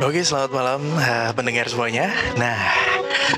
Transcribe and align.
Oke, 0.00 0.26
selamat 0.26 0.50
malam 0.50 0.82
uh, 0.98 1.30
pendengar 1.36 1.70
semuanya. 1.70 2.10
Nah, 2.34 2.58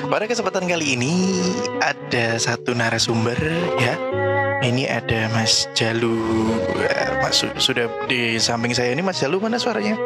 pada 0.08 0.24
kesempatan 0.24 0.64
kali 0.64 0.96
ini 0.96 1.36
ada 1.84 2.40
satu 2.40 2.72
narasumber 2.72 3.36
ya. 3.76 3.98
Ini 4.62 4.88
ada 4.88 5.26
Mas 5.36 5.68
Jalu. 5.74 6.16
Uh, 6.78 7.10
Mas 7.20 7.44
sudah 7.60 7.90
di 8.08 8.40
samping 8.40 8.72
saya 8.72 8.94
ini 8.94 9.04
Mas 9.04 9.20
Jalu 9.20 9.42
mana 9.42 9.60
suaranya? 9.60 10.00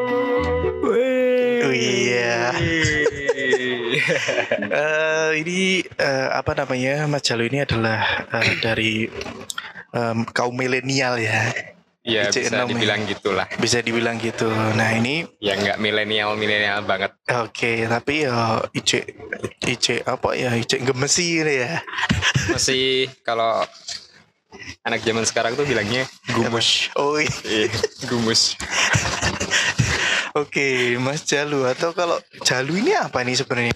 Oh 1.62 1.70
iya. 1.70 2.50
uh, 4.72 5.30
ini 5.44 5.84
uh, 6.02 6.34
apa 6.34 6.56
namanya 6.56 7.06
Mas 7.06 7.22
Jalu 7.22 7.52
ini 7.52 7.62
adalah 7.62 8.26
uh, 8.32 8.52
dari 8.64 9.06
um, 9.94 10.24
kaum 10.32 10.56
milenial 10.56 11.20
ya. 11.20 11.75
Iya 12.06 12.30
IC6 12.30 12.38
bisa 12.38 12.54
ya. 12.54 12.64
dibilang 12.70 13.00
gitulah. 13.02 13.46
Bisa 13.58 13.78
dibilang 13.82 14.16
gitu. 14.22 14.46
Nah 14.48 14.94
ini 14.94 15.26
Ya 15.42 15.58
nggak 15.58 15.82
milenial 15.82 16.38
milenial 16.38 16.86
banget. 16.86 17.10
Oke, 17.42 17.82
tapi 17.90 18.22
ya 18.22 18.62
IC 18.70 18.90
IC 19.66 20.06
apa 20.06 20.38
ya 20.38 20.54
IC 20.54 20.86
gemesi 20.86 21.42
ya. 21.42 21.82
Masih 22.54 23.10
kalau 23.26 23.66
anak 24.86 25.02
zaman 25.02 25.26
sekarang 25.26 25.58
tuh 25.58 25.66
bilangnya 25.66 26.06
gumus. 26.30 26.94
Oh 26.94 27.18
iya. 27.18 27.34
Iya, 27.42 27.66
gumus. 28.06 28.54
Oke, 30.36 31.00
Mas 31.00 31.24
Jalu 31.24 31.64
atau 31.64 31.96
kalau 31.96 32.20
Jalu 32.44 32.84
ini 32.84 32.92
apa 32.92 33.24
nih 33.24 33.40
sebenarnya? 33.40 33.72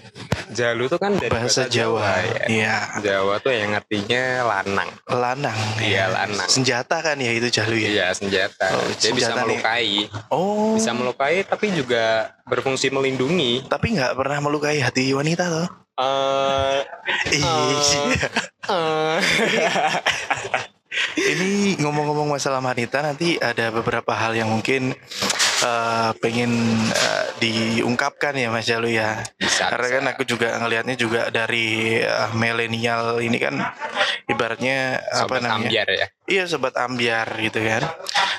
Jalu 0.53 0.93
tuh 0.93 1.01
kan 1.01 1.17
dari 1.17 1.33
Bahasa 1.33 1.65
Jawa. 1.65 2.21
ya. 2.21 2.45
Iya. 2.45 2.77
Jawa 3.01 3.41
tuh 3.41 3.49
yang 3.49 3.73
artinya 3.73 4.45
lanang. 4.45 4.93
Lanang. 5.09 5.57
Iya, 5.81 6.13
lanang. 6.13 6.45
Senjata 6.45 7.01
kan 7.01 7.17
ya 7.17 7.33
itu 7.33 7.49
Jalu 7.49 7.81
ya. 7.81 7.89
Iya 7.89 8.07
senjata. 8.13 8.77
Oh, 8.77 8.85
Dia 8.93 9.09
bisa 9.09 9.33
senjata 9.33 9.41
nih. 9.41 9.57
melukai. 9.57 10.05
Oh. 10.29 10.77
Bisa 10.77 10.93
melukai 10.93 11.41
tapi 11.49 11.73
juga 11.73 12.29
berfungsi 12.45 12.93
melindungi. 12.93 13.65
Tapi 13.65 13.97
nggak 13.97 14.13
pernah 14.13 14.37
melukai 14.37 14.77
hati 14.85 15.17
wanita 15.17 15.49
toh? 15.49 15.65
Eh, 15.97 16.77
eh, 17.41 17.73
Ini 21.11 21.79
ngomong-ngomong 21.79 22.35
masalah 22.35 22.59
wanita 22.59 22.99
nanti 22.99 23.39
ada 23.39 23.71
beberapa 23.71 24.11
hal 24.11 24.35
yang 24.35 24.51
mungkin 24.51 24.91
eh, 25.61 26.11
pengen 26.17 26.51
eh, 26.89 27.25
diungkapkan 27.39 28.33
ya 28.33 28.49
Mas 28.49 28.65
Jalu 28.65 28.93
ya. 28.93 29.21
bisa, 29.37 29.69
Karena 29.69 29.87
bisa. 29.87 29.95
kan 29.97 30.05
aku 30.15 30.23
juga 30.25 30.47
ngelihatnya 30.57 30.95
juga 30.95 31.21
dari 31.29 31.99
eh, 32.01 32.29
milenial 32.33 33.21
ini 33.21 33.37
kan 33.37 33.55
ibaratnya 34.25 34.99
apa 35.03 35.25
Sobat 35.27 35.41
namanya? 35.43 35.67
ambiar 35.69 35.87
ya. 35.91 36.07
Iya 36.25 36.43
sobat 36.47 36.75
ambiar 36.77 37.27
gitu 37.39 37.59
kan. 37.59 37.83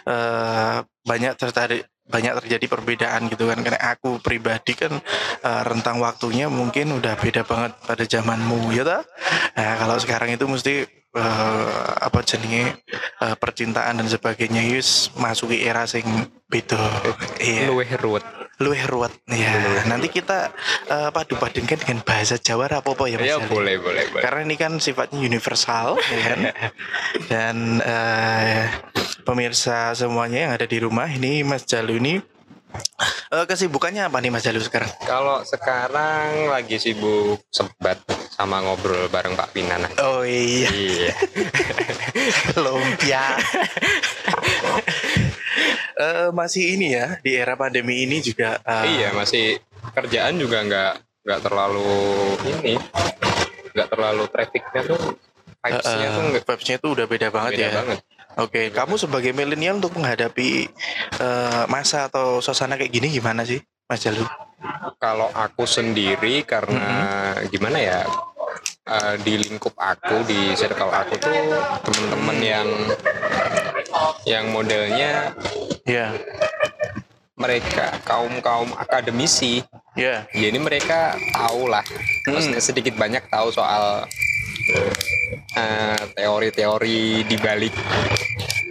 Eh 0.08 0.76
banyak 1.02 1.34
tertarik 1.34 1.82
banyak 2.12 2.36
terjadi 2.44 2.66
perbedaan 2.68 3.26
gitu 3.26 3.48
kan 3.48 3.58
karena 3.58 3.80
aku 3.88 4.20
pribadi 4.20 4.76
kan 4.76 4.92
eh, 5.40 5.62
rentang 5.64 5.96
waktunya 5.98 6.52
mungkin 6.52 6.92
udah 6.92 7.16
beda 7.16 7.42
banget 7.42 7.72
pada 7.82 8.04
zamanmu 8.04 8.70
ya 8.70 8.84
toh? 8.84 9.02
Nah, 9.52 9.72
kalau 9.80 9.96
sekarang 9.96 10.30
itu 10.30 10.44
mesti 10.44 10.74
eh, 11.12 11.88
apa 11.98 12.20
jenenge 12.20 12.76
eh, 13.18 13.34
percintaan 13.34 13.98
dan 13.98 14.06
sebagainya 14.06 14.62
yus 14.68 15.08
masuki 15.16 15.64
era 15.64 15.88
sing 15.88 16.04
beda. 16.46 16.78
Iya 17.40 17.66
Luwih 17.66 17.88
ruwet. 17.96 18.24
luwih 18.62 18.78
ruwet 18.86 19.10
ya 19.26 19.50
nanti 19.90 20.06
kita 20.06 20.54
eh, 20.86 21.10
padu 21.10 21.34
padankan 21.34 21.82
dengan 21.82 21.98
bahasa 22.06 22.38
Jawa 22.38 22.70
apa-apa 22.70 23.10
ya 23.10 23.18
Mas 23.18 23.26
Ya 23.26 23.38
boleh 23.42 23.74
boleh 23.82 24.06
boleh. 24.06 24.22
karena 24.22 24.40
ini 24.46 24.54
kan 24.54 24.78
sifatnya 24.78 25.18
universal 25.18 25.98
ya 25.98 26.18
kan 26.22 26.40
dan 27.32 27.56
eh, 27.82 28.62
pemirsa 29.22 29.90
semuanya 29.92 30.38
yang 30.44 30.52
ada 30.52 30.64
di 30.64 30.78
rumah 30.78 31.06
ini 31.06 31.42
Mas 31.42 31.62
Jalu 31.62 31.96
ini 31.96 32.14
eh, 33.30 33.44
kesibukannya 33.44 34.04
apa 34.04 34.18
nih 34.18 34.30
Mas 34.30 34.42
Jalu 34.42 34.58
sekarang 34.58 34.90
Kalau 35.02 35.40
sekarang 35.42 36.48
lagi 36.48 36.76
sibuk 36.76 37.40
sebat 37.48 37.98
sama 38.32 38.58
ngobrol 38.60 39.06
bareng 39.06 39.32
Pak 39.32 39.52
Pinan. 39.52 39.86
oh 39.98 40.22
iya 40.22 40.68
Iya. 40.68 41.12
lumpia 42.62 43.24
Eh, 45.92 46.28
masih 46.32 46.74
ini 46.74 46.96
ya 46.96 47.20
di 47.20 47.36
era 47.36 47.54
pandemi 47.54 48.02
ini 48.02 48.18
juga 48.18 48.58
eh, 48.64 48.84
iya 48.90 49.08
masih 49.12 49.60
kerjaan 49.92 50.34
juga 50.34 50.64
nggak 50.64 50.92
nggak 51.22 51.40
terlalu 51.44 51.92
ini 52.48 52.74
nggak 53.70 53.88
terlalu 53.88 54.24
trafficnya 54.26 54.80
tuh 54.82 54.98
vibesnya 55.62 56.02
eh, 56.02 56.10
tuh 56.10 56.22
nggak 56.26 56.42
vibes-nya 56.42 56.76
tuh 56.80 56.90
udah 56.96 57.06
beda 57.06 57.28
banget 57.28 57.50
beda 57.54 57.62
ya 57.62 57.70
banget. 57.76 57.98
Oke, 58.40 58.72
kamu 58.72 58.96
sebagai 58.96 59.36
milenial 59.36 59.76
untuk 59.76 59.92
menghadapi 60.00 60.72
eh, 61.20 61.64
masa 61.68 62.08
atau 62.08 62.40
suasana 62.40 62.80
kayak 62.80 62.92
gini 62.92 63.08
gimana 63.12 63.44
sih, 63.44 63.60
Mas 63.84 64.00
Jalu? 64.00 64.24
Kalau 64.96 65.28
aku 65.34 65.68
sendiri 65.68 66.46
karena 66.46 66.86
gimana 67.52 67.76
ya 67.76 68.00
eh, 68.88 69.14
di 69.20 69.36
lingkup 69.36 69.76
aku 69.76 70.24
di 70.24 70.56
circle 70.56 70.88
aku 70.88 71.20
tuh 71.20 71.32
temen-temen 71.84 72.38
yang 72.40 72.68
yang 74.24 74.44
modelnya 74.48 75.36
Ya, 75.82 76.14
mereka 77.34 77.98
kaum 78.06 78.38
kaum 78.38 78.70
akademisi. 78.78 79.66
Ya. 79.92 80.24
jadi 80.32 80.56
mereka 80.56 81.12
tahu 81.36 81.68
lah 81.68 81.84
maksudnya 82.24 82.64
sedikit 82.64 82.96
banyak 82.96 83.28
tahu 83.28 83.52
soal 83.52 84.08
eh, 85.52 86.02
teori-teori 86.12 87.00
di 87.22 87.36
balik 87.36 87.74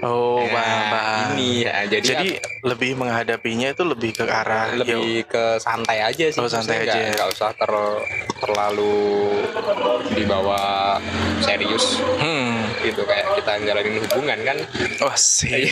Oh, 0.02 0.50
paham, 0.50 0.82
paham. 0.90 1.38
ini 1.38 1.62
ya 1.62 1.86
jadi, 1.86 2.02
Jadi 2.02 2.30
lebih 2.66 2.98
menghadapinya 2.98 3.70
itu 3.70 3.86
lebih 3.86 4.18
ke 4.18 4.26
arah 4.26 4.74
ya, 4.74 4.82
lebih 4.82 5.30
ke 5.30 5.62
santai 5.62 6.02
aja 6.02 6.26
sih 6.26 6.42
Oh, 6.42 6.50
santai 6.50 6.90
aja 6.90 6.98
ya. 6.98 7.14
nggak 7.14 7.30
usah 7.30 7.54
ter- 7.54 8.02
terlalu 8.42 8.98
dibawa 10.10 10.98
serius 11.38 12.02
Hmm. 12.18 12.66
gitu 12.82 13.06
kayak 13.06 13.21
kita 13.38 13.52
jalanin 13.64 13.96
hubungan 14.04 14.40
kan? 14.44 14.58
Oh, 15.06 15.16
sih. 15.16 15.70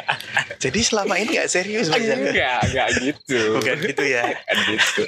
Jadi 0.64 0.80
selama 0.80 1.20
ini 1.20 1.36
nggak 1.36 1.50
serius 1.50 1.92
enggak 1.92 2.64
enggak 2.70 2.88
gitu. 3.00 3.60
Bukan 3.60 3.76
gitu 3.84 4.04
ya. 4.04 4.24
Bukan 4.32 4.58
gitu. 4.72 5.02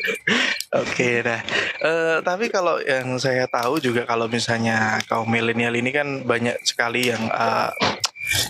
Oke, 0.76 1.24
nah, 1.24 1.40
eh, 1.80 2.16
tapi 2.20 2.52
kalau 2.52 2.76
yang 2.82 3.16
saya 3.16 3.48
tahu 3.48 3.80
juga 3.80 4.04
kalau 4.04 4.28
misalnya 4.28 5.00
kaum 5.08 5.28
milenial 5.30 5.72
ini 5.72 5.90
kan 5.94 6.26
banyak 6.26 6.60
sekali 6.66 7.08
yang 7.08 7.22
eh, 7.32 7.70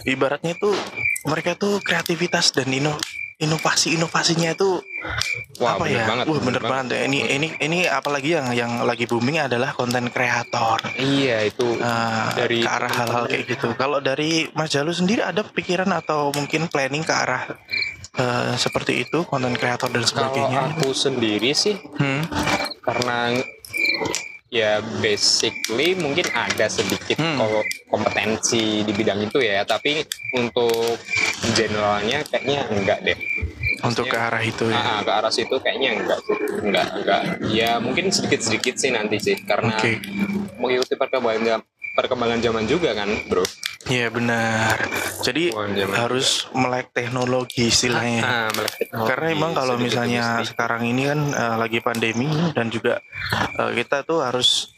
ibaratnya 0.09 0.57
itu 0.57 0.73
mereka 1.29 1.55
tuh 1.55 1.79
kreativitas 1.85 2.51
dan 2.57 2.73
ino 2.73 2.97
inovasi-inovasinya 3.37 4.57
itu 4.57 4.81
wah 5.57 5.73
apa 5.73 5.85
bener 5.85 5.95
ya? 5.95 6.07
banget 6.07 6.25
Wah, 6.27 6.39
bener, 6.39 6.63
banget. 6.63 6.87
ya. 6.91 7.01
Ini 7.05 7.19
ini 7.31 7.49
ini 7.59 7.79
apalagi 7.85 8.31
yang 8.33 8.49
yang 8.53 8.73
lagi 8.83 9.05
booming 9.05 9.41
adalah 9.41 9.73
konten 9.73 10.09
kreator. 10.09 10.79
iya 10.95 11.43
itu 11.43 11.77
Eh, 11.77 12.29
Dari- 12.35 12.61
ke 12.61 12.69
arah 12.69 12.91
hal-hal 12.91 13.25
kayak 13.27 13.45
gitu. 13.49 13.69
Kalau 13.75 13.99
dari 13.99 14.31
Mas 14.53 14.69
Jalu 14.69 14.91
sendiri 14.91 15.21
ada 15.21 15.43
pikiran 15.43 15.89
atau 15.91 16.31
mungkin 16.31 16.67
planning 16.67 17.01
ke 17.01 17.15
arah 17.15 17.43
eh, 18.15 18.55
seperti 18.57 19.03
itu 19.03 19.23
konten 19.23 19.53
kreator 19.53 19.89
dan 19.89 20.01
kalau 20.03 20.33
sebagainya? 20.33 20.73
aku 20.73 20.89
sendiri 20.91 21.53
sih 21.53 21.77
Hmm. 21.95 22.25
karena 22.81 23.37
ya 24.47 24.79
basically 25.01 25.93
mungkin 25.95 26.25
ada 26.31 26.65
sedikit 26.67 27.13
Hmm. 27.15 27.37
ko- 27.37 27.61
kompetensi 27.89 28.81
di 28.81 28.93
bidang 28.95 29.21
itu 29.21 29.37
ya 29.39 29.63
tapi 29.63 30.01
untuk 30.33 30.97
generalnya 31.53 32.25
kayaknya 32.25 32.65
enggak 32.69 32.99
deh 33.03 33.19
Untuk 33.83 34.09
ke 34.09 34.17
arah 34.17 34.41
itu 34.41 34.71
ya. 34.73 34.79
Ah, 34.79 35.01
ke 35.05 35.13
arah 35.13 35.33
situ 35.33 35.57
kayaknya 35.61 36.01
enggak 36.01 36.21
enggak 36.63 36.87
enggak 36.97 37.23
ya 37.53 37.77
mungkin 37.83 38.09
sedikit 38.09 38.41
sedikit 38.41 38.75
sih 38.81 38.91
nanti 38.95 39.21
sih 39.21 39.37
karena 39.45 39.77
Oke. 39.77 40.01
mengikuti 40.57 40.95
perkembangan 40.97 41.61
perkembangan 41.97 42.41
zaman 42.41 42.65
juga 42.69 42.93
kan 42.97 43.09
bro 43.29 43.45
Iya 43.87 44.11
benar. 44.11 44.83
Jadi 45.23 45.55
harus 45.95 46.51
melek 46.51 46.91
teknologi 46.91 47.71
istilahnya. 47.71 48.23
Ah, 48.27 48.49
melek 48.51 48.75
teknologi, 48.83 49.11
Karena 49.15 49.27
emang 49.31 49.53
kalau 49.55 49.75
misalnya 49.79 50.23
sedikit. 50.43 50.49
sekarang 50.59 50.83
ini 50.91 51.03
kan 51.07 51.21
eh, 51.31 51.55
lagi 51.55 51.79
pandemi 51.79 52.27
dan 52.51 52.67
juga 52.67 52.99
eh, 53.63 53.71
kita 53.79 54.03
tuh 54.03 54.27
harus 54.27 54.75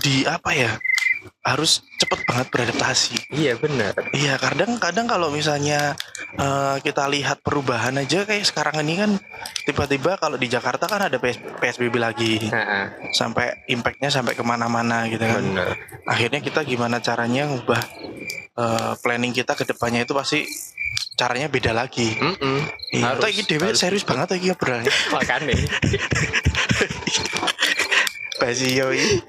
di 0.00 0.24
apa 0.24 0.56
ya? 0.56 0.72
Harus 1.40 1.80
cepet 1.96 2.20
banget 2.24 2.46
beradaptasi. 2.48 3.12
iya 3.32 3.52
benar 3.54 3.92
Iya, 4.10 4.36
kadang-kadang 4.36 5.04
kalau 5.04 5.28
misalnya 5.28 5.92
eh, 6.34 6.74
kita 6.80 7.04
lihat 7.06 7.40
perubahan 7.40 7.94
aja 7.96 8.22
kayak 8.22 8.42
sekarang 8.42 8.80
ini 8.80 8.96
kan 8.96 9.10
tiba-tiba 9.62 10.14
kalau 10.16 10.34
di 10.34 10.46
Jakarta 10.46 10.84
kan 10.84 10.98
ada 11.02 11.16
PS 11.16 11.36
PSBB 11.56 11.94
lagi 11.96 12.46
Nah, 12.46 12.88
sampai 13.10 13.64
impactnya 13.66 14.08
sampai 14.08 14.32
ke 14.32 14.40
mana-mana 14.40 15.04
gitu 15.06 15.20
kan. 15.20 15.40
benar 15.42 15.74
Akhirnya 16.04 16.38
kita 16.38 16.62
gimana 16.62 16.98
caranya 16.98 17.46
ngubah 17.46 17.80
eh, 18.54 18.92
planning 18.98 19.30
kita 19.32 19.52
ke 19.52 19.62
depannya 19.64 20.02
itu 20.02 20.12
pasti 20.12 20.42
caranya 21.12 21.46
beda 21.46 21.70
lagi. 21.70 22.16
Mm-mm. 22.16 22.58
Iya, 22.90 23.12
Harus, 23.12 23.20
tapi 23.22 23.44
harus. 23.44 23.76
serius 23.76 24.02
banget 24.02 24.34
iki 24.36 24.50
obrolannya. 24.50 24.88
makanya 25.14 25.52
Basi 28.40 28.72
yo 28.72 28.88
iki. 28.88 29.20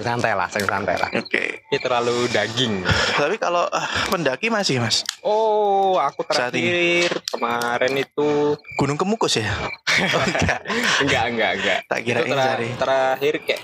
Sing 0.00 0.08
santai 0.16 0.32
lah, 0.32 0.48
sing 0.48 0.64
santai 0.64 0.96
lah. 0.96 1.12
Oke. 1.12 1.60
Ini 1.68 1.76
terlalu 1.76 2.24
daging. 2.32 2.80
Tapi 3.20 3.36
kalau 3.36 3.68
ah, 3.68 3.84
pendaki 4.08 4.48
masih 4.48 4.80
mas, 4.80 5.04
Oh, 5.20 6.00
aku 6.00 6.24
terakhir 6.24 7.12
kemarin 7.28 7.92
itu 8.00 8.56
Gunung 8.80 8.96
Kemukus 8.96 9.36
ya? 9.36 9.44
Oh, 9.44 10.24
enggak. 10.24 10.64
enggak 11.04 11.24
enggak 11.28 11.50
enggak. 11.60 11.78
Tak 11.84 12.00
kirain 12.00 12.24
Itu 12.24 12.80
terakhir 12.80 13.34
kayak 13.44 13.62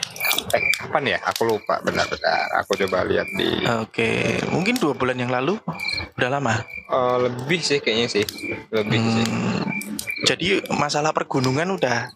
eh, 0.52 0.62
kapan 0.76 1.16
ya? 1.16 1.18
Aku 1.32 1.48
lupa 1.48 1.80
benar-benar. 1.80 2.52
Aku 2.60 2.76
coba 2.84 3.08
lihat 3.08 3.24
di 3.40 3.64
Oke, 3.80 4.44
mungkin 4.52 4.76
dua 4.76 4.92
bulan 4.92 5.16
yang 5.16 5.32
lalu 5.32 5.56
udah 6.20 6.28
lama. 6.28 6.60
Eh, 6.68 7.16
lebih 7.24 7.64
sih 7.64 7.80
kayaknya 7.80 8.12
sih. 8.12 8.24
Lebih 8.68 9.00
sih. 9.00 9.24
Hmm, 9.24 9.64
jadi 10.28 10.60
masalah 10.76 11.16
pergunungan 11.16 11.80
udah 11.80 12.12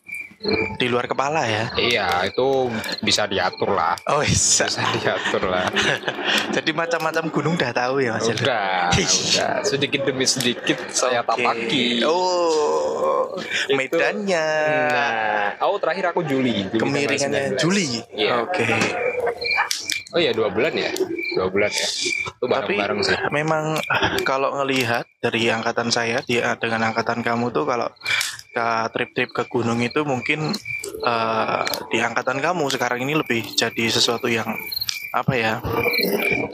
di 0.75 0.89
luar 0.89 1.05
kepala 1.05 1.45
ya? 1.45 1.69
Iya, 1.77 2.09
itu 2.25 2.73
bisa 3.05 3.29
diatur 3.29 3.77
lah. 3.77 3.93
Oh 4.09 4.25
bisa. 4.25 4.65
Bisa 4.65 4.81
diatur 4.97 5.45
lah. 5.45 5.69
Jadi 6.57 6.73
macam-macam 6.73 7.29
gunung 7.29 7.55
udah 7.55 7.73
tahu 7.77 8.01
ya 8.01 8.17
mas? 8.17 8.25
Udah, 8.25 8.89
udah. 8.89 9.61
Sedikit 9.63 10.09
demi 10.09 10.25
sedikit 10.25 10.81
saya 10.89 11.21
Oke. 11.21 11.45
tapaki. 11.45 12.01
Oh, 12.09 13.37
Itu- 13.69 13.77
medannya, 13.77 14.47
Nah, 14.89 15.69
oh 15.69 15.77
terakhir 15.77 16.17
aku 16.17 16.25
Juli. 16.25 16.65
Juli 16.67 16.81
kemiringannya 16.81 17.55
19. 17.55 17.61
Juli. 17.61 17.89
Iya. 18.17 18.41
Oke. 18.41 18.65
Oh 20.11 20.19
iya 20.19 20.35
dua 20.35 20.51
bulan 20.51 20.75
ya, 20.75 20.91
dua 21.39 21.47
bulan 21.47 21.71
ya. 21.71 21.87
Itu 21.87 22.43
Tapi 22.43 22.75
bareng-bareng 22.75 22.99
sih. 23.07 23.15
memang 23.31 23.79
kalau 24.27 24.59
ngelihat 24.59 25.07
dari 25.23 25.47
angkatan 25.47 25.95
saya 25.95 26.19
dia 26.27 26.59
dengan 26.59 26.91
angkatan 26.91 27.23
kamu 27.23 27.55
tuh 27.55 27.63
kalau 27.63 27.87
ke 28.50 28.69
trip-trip 28.91 29.31
ke 29.31 29.43
gunung 29.47 29.79
itu 29.81 30.02
mungkin 30.02 30.50
eh, 31.06 31.62
di 31.91 31.99
angkatan 32.02 32.43
kamu 32.43 32.67
sekarang 32.75 33.06
ini 33.06 33.14
lebih 33.14 33.47
jadi 33.55 33.85
sesuatu 33.88 34.26
yang 34.26 34.50
apa 35.11 35.35
ya 35.35 35.55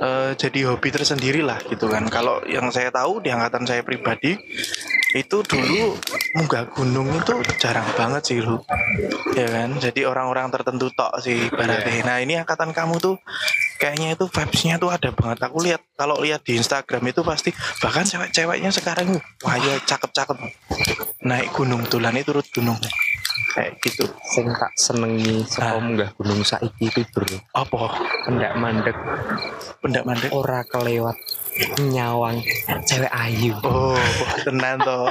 eh, 0.01 0.31
jadi 0.37 0.73
hobi 0.73 0.89
tersendiri 0.93 1.41
lah 1.41 1.61
gitu 1.69 1.89
kan. 1.89 2.05
Kalau 2.09 2.45
yang 2.45 2.69
saya 2.69 2.93
tahu 2.93 3.25
di 3.25 3.33
angkatan 3.33 3.65
saya 3.65 3.81
pribadi 3.81 4.37
itu 5.17 5.41
dulu 5.41 5.97
munggah 6.37 6.69
gunung 6.77 7.09
itu 7.17 7.41
jarang 7.57 7.89
banget 7.97 8.23
sih 8.29 8.39
lu. 8.45 8.61
Ya 9.33 9.49
kan? 9.49 9.77
Jadi 9.81 10.05
orang-orang 10.05 10.53
tertentu 10.53 10.93
tok 10.93 11.25
sih 11.25 11.49
ibaratnya 11.49 12.05
nah 12.05 12.19
ini 12.21 12.37
angkatan 12.37 12.77
kamu 12.77 13.01
tuh 13.01 13.17
kayaknya 13.77 14.17
itu 14.17 14.25
vibes-nya 14.27 14.77
tuh 14.77 14.91
ada 14.91 15.13
banget. 15.13 15.39
Aku 15.47 15.59
lihat 15.63 15.83
kalau 15.95 16.19
lihat 16.21 16.43
di 16.43 16.57
Instagram 16.57 17.03
itu 17.09 17.21
pasti 17.23 17.51
bahkan 17.81 18.05
cewek-ceweknya 18.05 18.73
sekarang 18.73 19.21
wah 19.45 19.57
ya 19.57 19.77
cakep-cakep. 19.85 20.37
Naik 21.25 21.53
gunung 21.53 21.85
tulan 21.87 22.17
itu 22.17 22.33
turut 22.33 22.47
gunung. 22.53 22.79
Kayak 23.57 23.81
gitu. 23.81 24.05
Sing 24.37 24.53
tak 24.53 24.69
senengi 24.77 25.41
Ah. 25.41 25.49
saka 25.49 25.79
munggah 25.81 26.11
gunung 26.21 26.45
saiki 26.45 26.93
itu 26.93 27.01
bro. 27.09 27.25
apa? 27.57 27.97
Pendak 28.29 28.53
mandek. 28.61 28.97
Pendak 29.81 30.05
mandek. 30.05 30.31
Ora 30.33 30.61
kelewat 30.69 31.17
nyawang 31.83 32.41
cewek 32.85 33.11
ayu. 33.11 33.53
oh 33.63 33.97
tenan 34.43 34.77
toh 34.79 35.09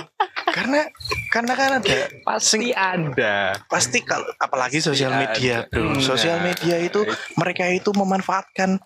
karena 0.48 0.88
karena 1.28 1.54
kan 1.54 1.70
ada 1.78 1.98
Pasti 2.24 2.72
ada. 2.72 3.60
pasti 3.68 4.00
kalau 4.02 4.24
apalagi 4.38 4.80
sosial 4.80 5.12
media 5.12 5.62
ada. 5.62 5.70
bro 5.70 5.92
Nah. 5.92 6.00
sosial 6.00 6.40
media 6.40 6.80
itu 6.80 7.04
mereka 7.36 7.68
itu 7.68 7.92
memanfaatkan 7.92 8.80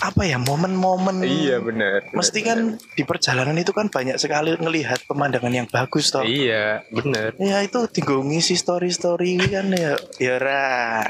apa 0.00 0.22
ya 0.22 0.38
momen-momen 0.38 1.20
Iya 1.20 1.60
benar. 1.60 2.08
mesti 2.10 2.40
kan 2.40 2.58
di 2.90 3.02
perjalanan 3.02 3.54
itu 3.54 3.70
kan 3.70 3.88
banyak 3.88 4.16
sekali 4.16 4.54
ngelihat 4.54 5.04
pemandangan 5.04 5.52
yang 5.52 5.68
bagus 5.68 6.08
toh 6.08 6.24
Iya 6.24 6.84
benar. 6.88 7.36
ya 7.36 7.60
itu 7.60 7.84
tinggal 7.90 8.22
ngisi 8.22 8.54
story 8.54 8.88
story 8.88 9.36
kan 9.44 9.68
ya 9.70 9.92
ya 10.16 10.34
ra. 10.36 11.04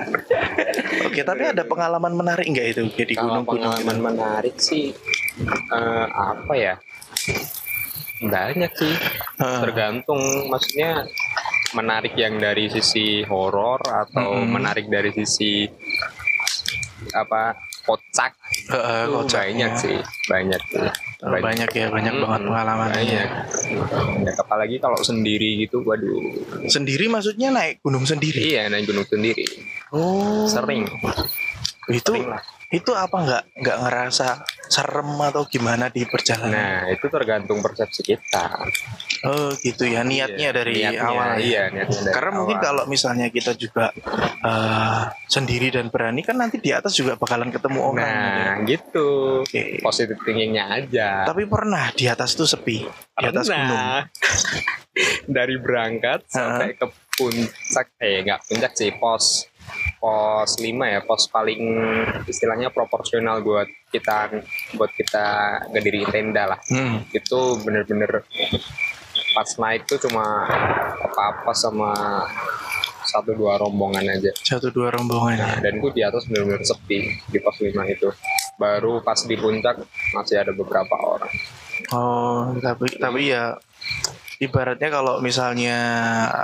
oke 1.04 1.20
tapi 1.20 1.42
ada 1.44 1.62
pengalaman 1.62 2.12
menarik 2.12 2.46
nggak 2.46 2.66
itu 2.72 2.82
di 3.04 3.14
gunung-gunung 3.14 3.62
pengalaman 3.70 3.94
gitu? 3.94 4.04
menarik 4.04 4.56
sih 4.58 4.86
eh, 5.42 6.06
apa 6.08 6.52
ya? 6.54 6.74
Banyak 8.22 8.72
sih. 8.78 8.94
Heeh. 9.42 9.60
Tergantung 9.66 10.20
maksudnya 10.48 11.04
menarik 11.74 12.14
yang 12.14 12.38
dari 12.38 12.70
sisi 12.70 13.26
horor 13.26 13.82
atau 13.82 14.38
Mm-mm. 14.38 14.54
menarik 14.54 14.86
dari 14.86 15.10
sisi 15.10 15.66
apa 17.10 17.58
kocak. 17.84 18.32
Itu 18.70 19.10
kocaknya. 19.12 19.68
banyak 19.68 19.72
sih 19.82 19.98
banyak 20.30 20.62
sih. 20.70 20.88
Oh, 21.24 21.32
banyak 21.32 21.70
ya 21.72 21.86
banyak 21.90 22.14
banget 22.14 22.40
Mm-mm, 22.40 22.50
pengalamannya 22.52 23.00
banyak. 23.00 23.28
Ya, 24.24 24.32
apalagi 24.38 24.76
kalau 24.78 25.00
sendiri 25.02 25.66
gitu 25.66 25.82
waduh. 25.82 26.22
Sendiri 26.70 27.10
maksudnya 27.10 27.50
naik 27.50 27.82
gunung 27.82 28.06
sendiri? 28.06 28.54
Iya 28.54 28.70
naik 28.70 28.88
gunung 28.88 29.04
sendiri. 29.04 29.44
Oh. 29.90 30.46
Sering. 30.46 30.86
Itu 31.90 32.14
sering 32.14 32.30
lah 32.30 32.53
itu 32.74 32.90
apa 32.90 33.14
nggak 33.14 33.42
nggak 33.62 33.76
ngerasa 33.86 34.26
serem 34.66 35.14
atau 35.22 35.46
gimana 35.46 35.86
di 35.86 36.02
perjalanan 36.02 36.50
nah 36.50 36.80
itu 36.90 37.06
tergantung 37.06 37.62
persepsi 37.62 38.02
kita 38.02 38.66
oh 39.24 39.54
gitu 39.62 39.86
ya 39.86 40.02
niatnya 40.02 40.50
Iya, 40.50 40.50
dari 40.50 40.74
niatnya, 40.82 41.06
awal 41.06 41.28
ya? 41.30 41.38
iya 41.38 41.62
niatnya 41.70 42.00
dari 42.02 42.14
karena 42.16 42.30
mungkin 42.34 42.58
awal. 42.58 42.66
kalau 42.66 42.82
misalnya 42.84 43.26
kita 43.30 43.52
juga 43.54 43.94
eh, 44.42 45.02
sendiri 45.26 45.70
dan 45.70 45.88
berani 45.88 46.20
kan 46.20 46.34
nanti 46.34 46.58
di 46.58 46.74
atas 46.74 46.92
juga 46.92 47.14
bakalan 47.14 47.48
ketemu 47.48 47.78
orang 47.78 48.02
gitu 48.02 48.10
ya. 48.10 48.34
nah 48.34 48.56
gitu 48.66 49.08
Oke. 49.46 49.62
positif 49.78 50.16
thinkingnya 50.20 50.64
aja 50.74 51.08
Tapi 51.24 51.42
pernah 51.46 51.94
di 51.94 52.04
atas 52.04 52.34
tuh 52.34 52.44
sepi, 52.44 52.82
di 52.88 53.24
atas 53.24 53.46
gunung. 53.46 54.02
Dari 55.26 55.58
berangkat 55.58 56.30
sampai 56.30 56.78
ke 56.78 56.86
puncak 57.14 57.86
eh 57.98 58.22
nggak 58.22 58.40
puncak 58.46 58.72
sih 58.74 58.90
pos 58.94 59.46
pos 60.04 60.60
5 60.60 60.68
ya 60.84 61.00
pos 61.00 61.24
paling 61.26 61.64
istilahnya 62.26 62.68
proporsional 62.68 63.40
buat 63.40 63.64
kita 63.88 64.36
buat 64.76 64.92
kita 64.92 65.24
ngediriin 65.72 66.10
tenda 66.10 66.44
lah 66.46 66.58
Hmm. 66.66 67.08
itu 67.10 67.40
bener-bener 67.58 68.20
pas 69.32 69.48
naik 69.56 69.88
tuh 69.88 69.96
cuma 69.98 70.44
apa-apa 71.00 71.56
sama 71.56 71.90
satu 73.02 73.32
dua 73.32 73.56
rombongan 73.56 74.04
aja 74.10 74.28
Satu 74.36 74.68
dua 74.68 74.90
rombongan. 74.90 75.36
ya. 75.36 75.48
dan 75.62 75.78
gue 75.78 75.90
di 75.90 76.02
atas 76.02 76.26
bener-bener 76.26 76.60
sepi 76.62 77.00
di 77.24 77.38
pos 77.38 77.56
5 77.56 77.72
itu 77.88 78.08
baru 78.54 79.00
pas 79.00 79.16
di 79.18 79.34
puncak 79.34 79.80
masih 80.12 80.36
ada 80.38 80.52
beberapa 80.52 80.92
orang 80.98 81.32
Oh, 81.90 82.54
tapi 82.58 82.86
tapi 82.94 83.28
ya 83.28 83.56
ibaratnya 84.36 84.88
kalau 84.88 85.18
misalnya 85.18 85.76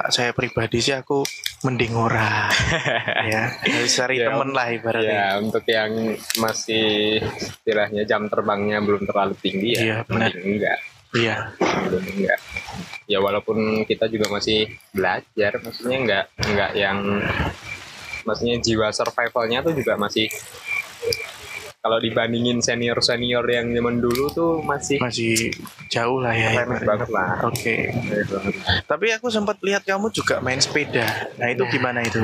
saya 0.08 0.32
pribadi 0.32 0.80
sih 0.80 0.92
aku 0.92 1.22
mending 1.60 1.92
ora. 1.92 2.48
Ya 3.30 3.52
harus 3.52 3.92
cari 3.92 4.16
Ya, 4.16 4.32
temen 4.32 4.50
lah 4.56 4.66
ibaratnya. 4.72 5.12
Ya, 5.12 5.28
untuk 5.38 5.64
yang 5.68 5.92
masih 6.40 7.20
istilahnya 7.36 8.02
jam 8.08 8.26
terbangnya 8.26 8.80
belum 8.80 9.04
terlalu 9.04 9.36
tinggi 9.38 9.76
ya, 9.76 9.80
Iya, 9.80 9.96
benar. 10.08 10.32
mending 10.32 10.46
enggak, 10.56 10.78
iya. 11.14 11.36
Mending 11.60 12.16
enggak. 12.24 12.40
Ya 13.04 13.18
walaupun 13.20 13.58
kita 13.84 14.08
juga 14.08 14.32
masih 14.32 14.72
belajar, 14.90 15.52
maksudnya 15.60 15.98
enggak 16.00 16.24
enggak 16.42 16.70
yang 16.74 16.98
maksudnya 18.24 18.56
jiwa 18.60 18.88
survivalnya 18.90 19.60
tuh 19.60 19.74
juga 19.76 19.96
masih 19.96 20.26
kalau 21.80 21.96
dibandingin 21.96 22.60
senior 22.60 23.00
senior 23.00 23.40
yang 23.42 23.72
zaman 23.72 23.98
dulu 23.98 24.28
tuh 24.28 24.52
masih 24.60 25.00
masih 25.00 25.48
jauh 25.88 26.20
lah 26.20 26.30
ya 26.30 26.52
remeh 26.54 26.84
banget 26.84 27.08
lah. 27.08 27.40
oke 27.42 27.76
banget. 28.28 28.54
tapi 28.84 29.06
aku 29.10 29.26
sempat 29.28 29.56
lihat 29.60 29.82
kamu 29.82 30.12
juga 30.12 30.38
main 30.40 30.60
sepeda 30.60 31.08
nah 31.36 31.48
itu 31.48 31.60
Nah. 31.60 31.72
gimana 31.72 32.00
itu 32.02 32.20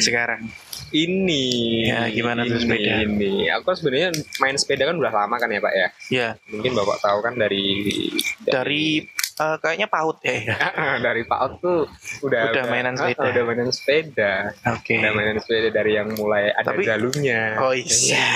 sekarang 0.00 0.44
Ini, 0.88 1.44
Ya, 1.84 2.08
gimana 2.08 2.48
tuh 2.48 2.56
ini, 2.56 2.64
sepeda? 2.64 2.92
Ini, 3.04 3.32
aku 3.52 3.76
sebenarnya 3.76 4.08
main 4.40 4.56
sepeda 4.56 4.88
kan 4.88 4.96
udah 4.96 5.12
lama 5.12 5.36
kan 5.36 5.52
ya 5.52 5.60
Pak 5.60 5.74
ya. 5.74 5.88
ya 6.08 6.28
Mungkin 6.48 6.72
Bapak 6.72 7.04
tahu 7.04 7.18
kan 7.20 7.36
dari 7.36 8.08
dari 8.42 9.04
eh, 9.38 9.56
kayaknya 9.58 9.86
paut 9.86 10.18
ya, 10.20 10.34
ya. 10.44 10.56
dari 10.98 11.22
Pak 11.22 11.38
Out 11.38 11.54
tuh 11.58 11.80
udah 12.22 12.42
Udah 12.50 12.64
mainan 12.66 12.94
ah, 12.94 13.06
sepeda. 13.06 13.24
udah 13.28 13.42
mainan 13.44 13.70
sepeda 13.70 14.32
oke 14.68 14.92
udah 14.92 15.12
mainan 15.12 15.38
sepeda 15.38 15.68
dari 15.70 15.92
yang 15.94 16.08
mulai 16.14 16.50
ada 16.50 16.70
Tapi- 16.70 16.84
jalurnya 16.84 17.58
oh 17.58 17.72
iya 17.72 18.26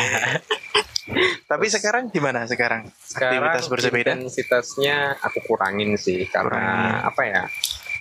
tapi 1.51 1.67
sekarang 1.67 2.09
gimana 2.09 2.47
sekarang 2.47 2.87
sekarang 2.97 3.43
aktivitas 3.45 3.67
bersepeda 3.69 4.11
intensitasnya 4.15 4.97
aku 5.19 5.43
kurangin 5.45 5.95
sih 5.97 6.25
karena 6.25 6.57
Kurangin. 6.57 7.09
apa 7.11 7.23
ya 7.25 7.43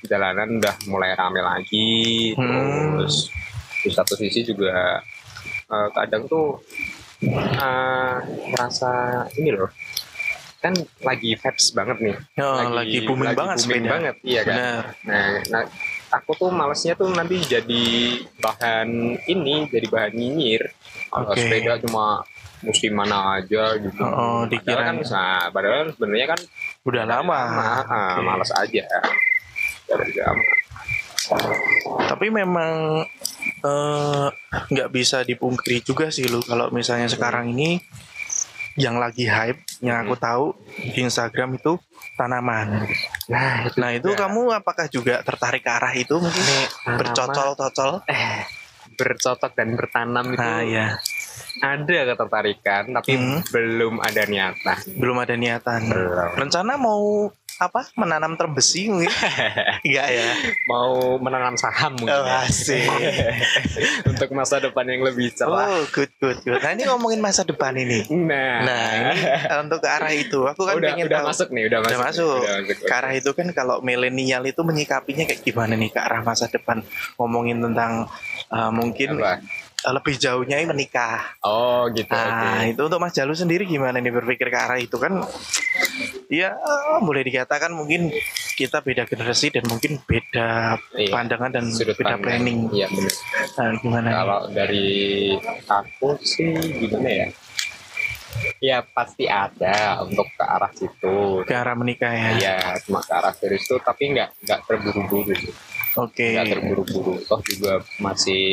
jalanan 0.04 0.50
udah 0.58 0.76
mulai 0.88 1.12
rame 1.12 1.42
lagi 1.42 2.32
Hmm. 2.34 2.98
terus 2.98 3.30
di 3.82 3.90
satu 3.90 4.14
sisi 4.16 4.42
juga 4.44 5.02
eh, 5.68 5.90
kadang 5.92 6.26
tuh 6.26 6.62
eh, 7.22 8.16
merasa 8.48 8.92
ini 9.36 9.50
loh 9.52 9.70
kan 10.62 10.74
lagi 11.02 11.34
vibes 11.34 11.74
banget 11.74 11.98
nih 12.00 12.16
Oh, 12.38 12.70
lagi, 12.72 13.02
booming 13.02 13.34
banget 13.34 13.58
booming 13.60 13.82
sepeda. 13.82 13.90
banget 13.92 14.16
iya 14.22 14.42
kan. 14.42 14.56
Nah, 15.02 15.28
nah, 15.50 15.64
aku 16.12 16.32
tuh 16.36 16.50
malesnya 16.50 16.94
tuh 16.94 17.10
nanti 17.10 17.42
jadi 17.42 17.86
bahan 18.38 18.90
ini, 19.24 19.66
jadi 19.68 19.88
bahan 19.88 20.14
nyinyir. 20.14 20.70
Kalau 21.08 21.28
Oke. 21.28 21.42
sepeda 21.42 21.82
cuma 21.82 22.22
musim 22.62 22.94
mana 22.94 23.42
aja 23.42 23.74
gitu. 23.76 24.00
Oh, 24.00 24.46
padahal 24.46 24.48
dikira- 24.48 24.86
kan, 24.86 24.96
nah, 25.02 25.50
padahal 25.50 25.90
sebenarnya 25.92 26.28
kan 26.30 26.40
Udah 26.82 27.04
lama. 27.04 27.40
ah, 27.42 27.82
Oke. 28.14 28.22
males 28.22 28.52
aja. 28.54 28.86
Dari 29.84 30.14
lama. 30.14 30.46
Tapi 32.04 32.28
memang 32.28 33.02
eh, 33.62 34.28
nggak 34.68 34.90
bisa 34.90 35.22
dipungkiri 35.22 35.82
juga 35.82 36.10
sih 36.10 36.26
lu 36.26 36.42
kalau 36.42 36.70
misalnya 36.70 37.08
sekarang 37.08 37.50
ini 37.50 37.78
yang 38.74 38.96
lagi 38.96 39.26
hype 39.26 39.60
yang 39.80 40.00
aku 40.00 40.16
tahu 40.16 40.46
di 40.88 41.02
Instagram 41.02 41.56
itu 41.56 41.76
tanaman. 42.14 42.88
Nah, 43.28 43.66
itu, 43.66 43.78
Nah 43.78 43.90
itu 43.92 44.10
juga. 44.10 44.26
kamu 44.26 44.42
apakah 44.54 44.86
juga 44.88 45.20
tertarik 45.22 45.62
ke 45.62 45.72
arah 45.72 45.92
itu 45.92 46.16
mungkin 46.16 46.44
bercocol-cocol? 46.96 48.04
eh 48.06 48.46
bercocok 48.92 49.52
dan 49.52 49.74
bertanam 49.74 50.26
itu 50.30 50.38
Nah 50.38 50.62
ya 50.62 50.88
ada 51.60 52.02
ketertarikan 52.08 52.84
tapi 52.92 53.12
Hmm. 53.14 53.40
belum 53.48 54.00
ada 54.00 54.24
niatan. 54.24 54.78
belum 54.96 55.18
ada 55.18 55.36
niatan. 55.36 55.82
Belum. 55.88 56.30
Rencana 56.38 56.74
mau 56.76 57.28
apa? 57.62 57.86
Menanam 57.94 58.34
term 58.34 58.58
besi 58.58 58.90
mungkin? 58.90 59.14
Enggak 59.86 60.08
ya? 60.10 60.26
Mau 60.66 61.22
menanam 61.22 61.54
saham 61.54 61.94
mungkin. 61.94 62.10
Oh, 62.10 62.26
asik. 62.42 62.90
Untuk 64.10 64.34
masa 64.34 64.58
depan 64.58 64.90
yang 64.90 65.06
lebih 65.06 65.30
cerah. 65.32 65.70
Oh 65.70 65.82
good 65.94 66.10
good 66.18 66.42
good. 66.42 66.58
Nah 66.58 66.74
ini 66.74 66.90
ngomongin 66.90 67.22
masa 67.22 67.46
depan 67.46 67.78
ini. 67.78 68.10
Nah, 68.10 68.66
Nah 68.66 68.88
ini 68.98 69.22
untuk 69.62 69.80
ke 69.86 69.90
arah 69.90 70.10
itu 70.10 70.42
aku 70.42 70.66
kan 70.66 70.74
udah 70.82 70.90
pengen 70.90 71.06
udah 71.06 71.20
tahu. 71.22 71.30
masuk 71.30 71.48
nih, 71.54 71.64
udah 71.70 71.80
masuk. 71.80 71.92
Udah 71.92 71.98
nih, 71.98 72.06
masuk. 72.10 72.40
Udah 72.42 72.56
masuk. 72.66 72.78
ke 72.82 72.94
arah 72.94 73.14
itu 73.14 73.30
kan 73.38 73.48
kalau 73.54 73.76
milenial 73.86 74.42
itu 74.44 74.62
menyikapinya 74.66 75.24
kayak 75.30 75.42
gimana 75.46 75.78
nih 75.78 75.94
ke 75.94 76.00
arah 76.02 76.26
masa 76.26 76.50
depan 76.50 76.82
ngomongin 77.16 77.62
tentang 77.62 78.10
uh, 78.50 78.72
mungkin 78.74 79.22
Apa? 79.22 79.38
uh, 79.86 79.92
lebih 79.94 80.18
jauhnya 80.18 80.58
ini 80.58 80.68
menikah. 80.70 81.38
Oh, 81.46 81.86
gitu. 81.94 82.10
Nah 82.10 82.66
oke. 82.66 82.74
itu 82.74 82.82
untuk 82.82 83.00
Mas 83.02 83.14
Jalu 83.14 83.34
sendiri 83.34 83.64
gimana 83.66 84.02
nih 84.02 84.14
berpikir 84.14 84.50
ke 84.50 84.58
arah 84.58 84.80
itu 84.80 84.98
kan? 84.98 85.22
Ya 86.32 86.56
boleh 87.04 87.28
dikatakan 87.28 87.76
mungkin 87.76 88.08
kita 88.56 88.80
beda 88.80 89.04
generasi 89.04 89.52
dan 89.52 89.68
mungkin 89.68 90.00
beda 90.00 90.80
Iya. 90.96 91.12
pandangan 91.12 91.52
dan 91.52 91.68
Sudut 91.68 91.92
beda 91.94 92.16
pandang. 92.16 92.24
planning. 92.24 92.60
Iya, 92.72 92.88
benar. 92.88 93.14
Nah, 93.52 93.70
gimana? 93.76 94.10
Kalau 94.16 94.40
dari 94.48 94.88
aku 95.68 96.16
sih 96.24 96.56
gimana 96.80 97.10
ya? 97.12 97.28
Ya 98.64 98.80
pasti 98.80 99.28
ada 99.28 100.00
untuk 100.02 100.24
ke 100.32 100.44
arah 100.46 100.72
situ. 100.72 101.44
ke 101.44 101.52
arah 101.52 101.76
menikah 101.76 102.08
ya? 102.08 102.30
Ya, 102.40 102.58
cuma 102.80 103.04
ke 103.04 103.12
arah 103.12 103.36
serius 103.36 103.68
itu 103.68 103.76
tapi 103.84 104.16
nggak 104.16 104.48
nggak 104.48 104.60
terburu-buru. 104.64 105.36
Oke. 106.00 106.32
Nggak 106.32 106.48
terburu-buru. 106.48 107.20
Toh 107.28 107.42
juga 107.44 107.84
masih 108.00 108.44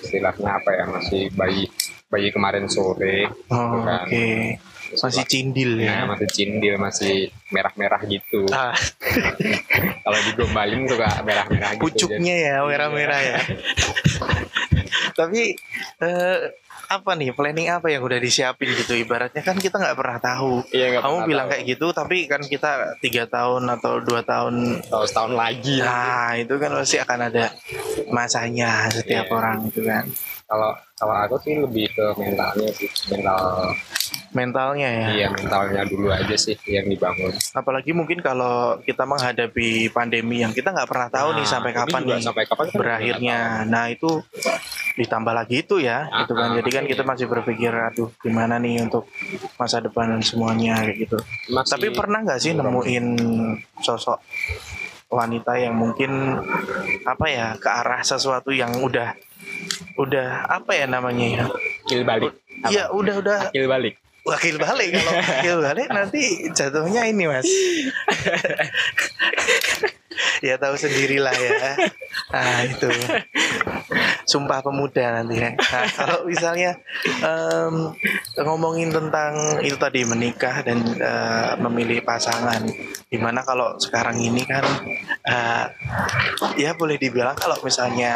istilahnya 0.00 0.56
apa 0.56 0.70
ya? 0.72 0.84
Masih 0.88 1.28
bayi 1.36 1.68
bayi 2.08 2.32
kemarin 2.32 2.64
sore. 2.64 3.28
Oh, 3.52 3.84
kan. 3.84 4.08
Oke. 4.08 4.56
Masih 4.92 5.22
cindil 5.24 5.70
Nah, 5.76 5.86
ya? 5.86 5.98
masih 6.04 6.28
cindil, 6.28 6.74
masih 6.76 7.14
merah-merah 7.48 8.02
gitu. 8.04 8.42
Ah, 8.50 8.74
Kalau 10.02 10.18
digombalin 10.26 10.82
suka 10.84 11.22
merah-merah 11.22 11.70
gitu. 11.72 11.82
pucuknya 11.84 12.34
ya 12.34 12.56
merah-merah 12.60 13.20
ya. 13.20 13.38
Tapi 15.12 15.54
eh, 15.98 16.38
apa 16.88 17.10
nih 17.12 17.30
planning 17.30 17.70
apa 17.70 17.86
yang 17.86 18.02
udah 18.02 18.18
disiapin 18.18 18.66
gitu 18.72 18.96
ibaratnya 18.96 19.38
kan 19.40 19.54
kita 19.54 19.78
nggak 19.78 19.94
pernah 19.94 20.18
tahu. 20.18 20.66
Iya, 20.68 20.86
nggak 20.90 21.02
Kamu 21.02 21.14
pernah 21.14 21.28
bilang 21.28 21.46
tahu. 21.46 21.52
kayak 21.52 21.64
gitu 21.68 21.86
tapi 21.92 22.16
kan 22.24 22.42
kita 22.42 22.70
tiga 22.98 23.24
tahun 23.26 23.62
atau 23.70 23.92
dua 24.00 24.22
tahun. 24.22 24.54
tahu 24.82 25.04
setahun 25.04 25.32
lagi. 25.32 25.78
ya. 25.78 25.86
Nah 25.86 26.30
itu 26.34 26.54
kan 26.56 26.70
pasti 26.72 26.96
akan 26.98 27.18
ada 27.24 27.44
masanya 28.08 28.88
setiap 28.88 29.22
Iya. 29.24 29.32
orang 29.32 29.58
itu 29.66 29.80
kan. 29.84 30.04
Kalau 30.50 30.70
kalau 30.98 31.14
aku 31.16 31.36
sih 31.40 31.54
lebih 31.54 31.86
ke 31.88 32.06
mentalnya 32.18 32.68
sih, 32.74 32.90
mental 33.08 33.70
Mentalnya 34.30 34.86
ya. 34.86 35.06
iya 35.12 35.26
mentalnya 35.26 35.82
dulu 35.86 36.10
aja 36.10 36.34
sih 36.34 36.54
yang 36.66 36.86
dibangun. 36.86 37.34
Apalagi 37.50 37.90
mungkin 37.90 38.18
kalau 38.18 38.78
kita 38.80 39.02
menghadapi 39.02 39.90
pandemi 39.90 40.42
yang 40.42 40.50
kita 40.50 40.70
nggak 40.70 40.86
pernah 40.86 41.06
tahu 41.06 41.34
nih 41.34 41.42
Nah, 41.42 41.50
sampai 41.50 41.70
ini 41.70 41.78
kapan 41.78 42.00
nih 42.04 42.18
sampai 42.20 42.44
kapan 42.46 42.66
kan 42.66 42.78
berakhirnya. 42.78 43.38
Nah 43.64 43.84
itu 43.88 44.22
ditambah 44.96 45.34
lagi 45.34 45.62
itu 45.62 45.78
ya, 45.78 46.06
Ah, 46.08 46.22
itu 46.22 46.32
kan. 46.32 46.46
ah, 46.46 46.54
Jadi 46.58 46.70
kan 46.70 46.84
kita 46.84 47.02
masih 47.02 47.26
berpikir, 47.26 47.70
aduh 47.70 48.10
gimana 48.18 48.58
nih 48.58 48.82
untuk 48.82 49.06
masa 49.54 49.78
depan 49.78 50.14
dan 50.14 50.22
semuanya 50.22 50.82
kayak 50.82 50.98
gitu. 51.00 51.18
Masih- 51.48 51.70
Tapi 51.74 51.86
pernah 51.90 52.18
nggak 52.22 52.38
sih 52.38 52.52
nemuin 52.54 53.06
sosok 53.80 54.18
wanita 55.06 55.58
yang 55.58 55.74
mungkin 55.74 56.38
apa 57.02 57.26
ya 57.26 57.46
ke 57.56 57.66
arah 57.66 58.02
sesuatu 58.02 58.50
yang 58.50 58.78
udah 58.78 59.14
udah 60.00 60.48
apa 60.48 60.70
ya 60.72 60.86
namanya 60.86 61.26
ya? 61.28 61.44
Akil 61.84 62.02
balik. 62.02 62.32
Iya 62.66 62.90
udah 62.90 63.14
udah 63.20 63.38
Akil 63.48 63.66
balik. 63.66 63.94
wakil 64.20 64.56
balik 64.56 64.92
kalau 64.92 65.12
wakil 65.16 65.56
balik 65.64 65.88
nanti 65.88 66.44
jatuhnya 66.52 67.08
ini 67.08 67.24
mas 67.24 67.40
ya 70.42 70.56
tahu 70.56 70.74
sendirilah 70.76 71.36
ya. 71.36 71.58
Nah 72.32 72.58
itu. 72.66 72.88
Sumpah 74.30 74.62
pemuda 74.62 75.20
nanti 75.20 75.42
ya 75.42 75.50
nah, 75.58 75.86
kalau 75.90 76.22
misalnya 76.22 76.78
em, 77.02 77.90
ngomongin 78.38 78.94
tentang 78.94 79.58
itu 79.66 79.74
tadi 79.74 80.06
menikah 80.06 80.62
dan 80.62 80.78
eh, 80.86 81.52
memilih 81.58 82.06
pasangan 82.06 82.62
di 83.10 83.18
mana 83.18 83.42
kalau 83.42 83.74
sekarang 83.82 84.22
ini 84.22 84.46
kan 84.46 84.62
eh, 85.26 85.66
ya 86.62 86.78
boleh 86.78 86.94
dibilang 86.94 87.34
kalau 87.34 87.58
misalnya 87.66 88.14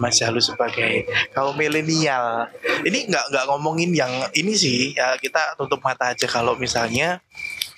Mas 0.00 0.16
Jalu 0.16 0.40
sebagai 0.40 1.04
kaum 1.36 1.52
milenial 1.52 2.48
ini 2.88 3.04
nggak 3.04 3.28
nggak 3.28 3.44
ngomongin 3.44 3.92
yang 3.92 4.12
ini 4.32 4.56
sih 4.56 4.96
ya 4.96 5.20
kita 5.20 5.52
tutup 5.60 5.84
mata 5.84 6.16
aja 6.16 6.24
kalau 6.24 6.56
misalnya 6.56 7.20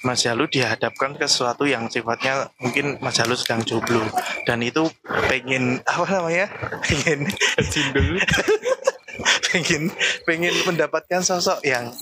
Mas 0.03 0.27
Jalu 0.27 0.51
dihadapkan 0.51 1.15
ke 1.15 1.27
sesuatu 1.31 1.63
yang 1.63 1.87
sifatnya 1.87 2.51
mungkin 2.59 2.99
Mas 2.99 3.19
Jalu 3.19 3.39
sedang 3.39 3.63
jomblo. 3.63 4.03
Dan 4.43 4.63
itu 4.67 4.91
pengen 5.31 5.79
apa 5.87 6.07
namanya? 6.11 6.47
Pengen 6.83 7.31
Cindul. 7.71 8.19
pengen 9.53 9.93
pengen 10.25 10.55
mendapatkan 10.65 11.21
sosok 11.21 11.61
yang 11.63 11.93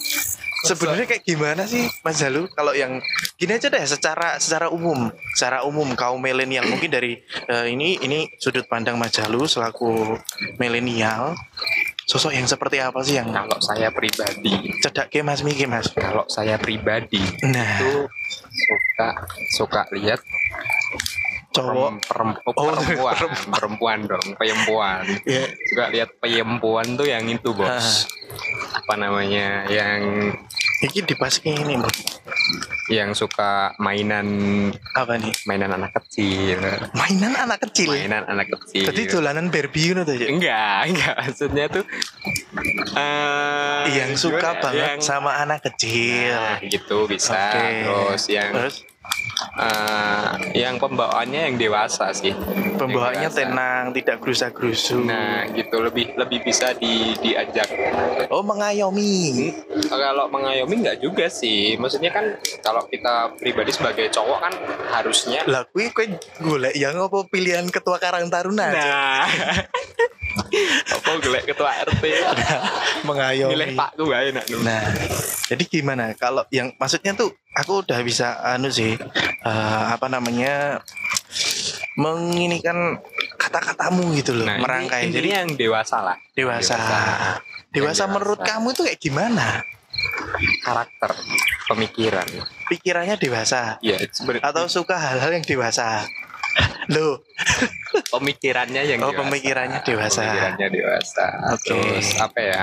sebenarnya 0.64 1.08
kayak 1.08 1.24
gimana 1.24 1.64
sih 1.64 1.88
Mas 2.04 2.20
Jalu 2.20 2.46
kalau 2.52 2.76
yang 2.76 3.00
gini 3.36 3.56
aja 3.56 3.68
deh 3.68 3.84
secara 3.84 4.36
secara 4.40 4.72
umum. 4.72 5.12
Secara 5.36 5.64
umum 5.64 5.92
kaum 5.96 6.20
milenial. 6.20 6.64
Mungkin 6.68 6.88
dari 6.88 7.20
eh, 7.48 7.66
ini 7.68 8.00
ini 8.00 8.28
sudut 8.40 8.64
pandang 8.68 8.96
Mas 8.96 9.12
Jalu 9.12 9.44
selaku 9.44 10.16
milenial 10.56 11.36
sosok 12.10 12.34
yang 12.34 12.46
seperti 12.50 12.82
apa 12.82 12.98
sih 13.06 13.22
yang 13.22 13.30
Kalau 13.30 13.62
saya 13.62 13.94
pribadi, 13.94 14.74
cedak 14.82 15.14
ke 15.14 15.22
Mas 15.22 15.46
Miki 15.46 15.70
Mas? 15.70 15.94
Kalau 15.94 16.26
saya 16.26 16.58
pribadi 16.58 17.22
nah. 17.46 17.78
itu 17.78 18.10
suka 18.50 19.08
suka 19.54 19.82
lihat 19.94 20.18
cowok 21.62 21.90
Oh, 21.90 21.92
perempuan, 22.00 22.74
perempuan. 22.74 23.16
perempuan 23.50 23.98
dong, 24.06 24.26
perempuan. 24.34 25.02
ya 25.24 25.44
Suka 25.68 25.84
lihat 25.88 26.10
perempuan 26.16 26.86
tuh 26.94 27.04
yang 27.04 27.24
itu 27.24 27.50
bos. 27.52 28.08
Apa 28.72 28.94
namanya? 28.94 29.66
Yang 29.66 30.00
ini 30.80 30.98
dipasang 31.04 31.44
ini 31.52 31.76
Bro. 31.76 31.90
yang 32.88 33.12
suka 33.12 33.76
mainan 33.76 34.26
apa 34.96 35.14
nih 35.14 35.30
mainan 35.44 35.70
anak 35.70 35.92
kecil, 35.92 36.58
mainan 36.92 37.36
anak 37.36 37.60
kecil 37.62 37.86
mainan 37.86 38.24
anak 38.24 38.48
kecil. 38.50 38.88
jadi 38.88 39.02
dolanan 39.06 39.46
Barbie 39.46 39.92
aja 39.92 40.26
Enggak, 40.26 40.78
enggak. 40.88 41.14
Maksudnya 41.20 41.64
tuh 41.68 41.84
eh 42.96 43.84
yang 43.92 44.12
suka 44.14 44.40
gimana? 44.40 44.62
banget 44.62 44.88
Yang- 44.96 45.04
sama 45.04 45.30
anak 45.36 45.60
kecil 45.62 46.34
Nah, 46.34 46.58
gitu 46.64 46.98
bisa. 47.06 47.38
Terus 47.52 48.22
yang 48.26 48.50
terus 48.50 48.76
eh, 49.58 50.28
yang 50.56 50.76
pembawaannya 50.78 51.40
yang 51.50 51.56
dewasa 51.56 52.12
sih. 52.14 52.32
pembawaannya 52.80 53.28
dewasa. 53.28 53.40
tenang 53.44 53.84
tidak 53.92 54.16
gerusa 54.24 54.46
gerusu 54.54 55.04
Nah, 55.04 55.44
gitu 55.52 55.80
lebih 55.84 56.16
lebih 56.16 56.40
bisa 56.44 56.72
di 56.76 57.12
diajak. 57.20 57.68
oh 58.32 58.40
mengayomi 58.40 59.52
Kalau 59.90 60.30
mengayomi 60.32 60.80
enggak 60.80 60.98
juga 61.02 61.26
sih. 61.28 61.76
Maksudnya 61.76 62.08
kan 62.14 62.40
kalau 62.64 62.86
kita 62.88 63.36
pribadi 63.36 63.70
sebagai 63.74 64.08
cowok 64.08 64.38
kan 64.40 64.52
harusnya 64.96 65.44
lah 65.44 65.66
kui 65.68 65.92
golek 66.40 66.72
yang 66.76 66.96
apa 66.96 67.26
pilihan 67.28 67.68
ketua 67.68 68.00
Karang 68.00 68.32
Taruna 68.32 68.70
aja. 68.70 68.80
Nah. 68.80 69.26
Apa 70.86 71.10
golek 71.18 71.44
ketua 71.46 71.70
RT 71.82 72.02
mengayomi. 73.08 73.52
Milih 73.52 73.70
Pak 73.74 73.90
tuh 73.94 74.04
gak 74.06 74.22
enak 74.30 74.44
nah 74.62 74.82
jadi 75.46 75.62
gimana? 75.64 76.14
Kalau 76.14 76.46
yang 76.48 76.70
maksudnya 76.76 77.12
tuh 77.12 77.30
aku 77.52 77.82
udah 77.82 77.98
bisa 78.00 78.38
anu 78.40 78.70
sih 78.70 78.94
eh, 79.40 79.84
apa 79.90 80.06
namanya 80.06 80.78
menginikan 81.94 82.96
kata-katamu 83.36 84.14
gitu 84.14 84.32
loh 84.32 84.46
Nah, 84.46 84.56
ini- 84.56 84.62
merangkai. 84.62 85.00
intinya 85.04 85.16
jadi 85.16 85.28
yang 85.36 85.48
dewasa 85.54 85.96
lah. 86.00 86.16
dewasa. 86.32 86.76
Dewasa. 86.76 87.00
dewasa 87.70 88.02
menurut 88.06 88.38
dewasa. 88.38 88.50
kamu 88.54 88.66
itu 88.70 88.80
kayak 88.84 89.00
gimana? 89.00 89.46
Karakter, 90.60 91.10
pemikiran. 91.66 92.28
pikirannya 92.66 93.16
dewasa? 93.16 93.76
Ya, 93.80 93.98
atau 94.40 94.64
suka 94.66 94.94
hal-hal 94.96 95.30
yang 95.32 95.44
dewasa 95.44 96.06
loh 96.94 97.22
pemikirannya 98.08 98.82
yang 98.84 99.00
Oh, 99.00 99.10
dewasa. 99.10 99.22
pemikirannya 99.22 99.80
dewasa. 99.82 100.20
Pemikirannya 100.22 100.68
dewasa. 100.68 101.26
Oke. 101.52 101.68
Terus 101.68 102.08
apa 102.18 102.40
ya? 102.40 102.60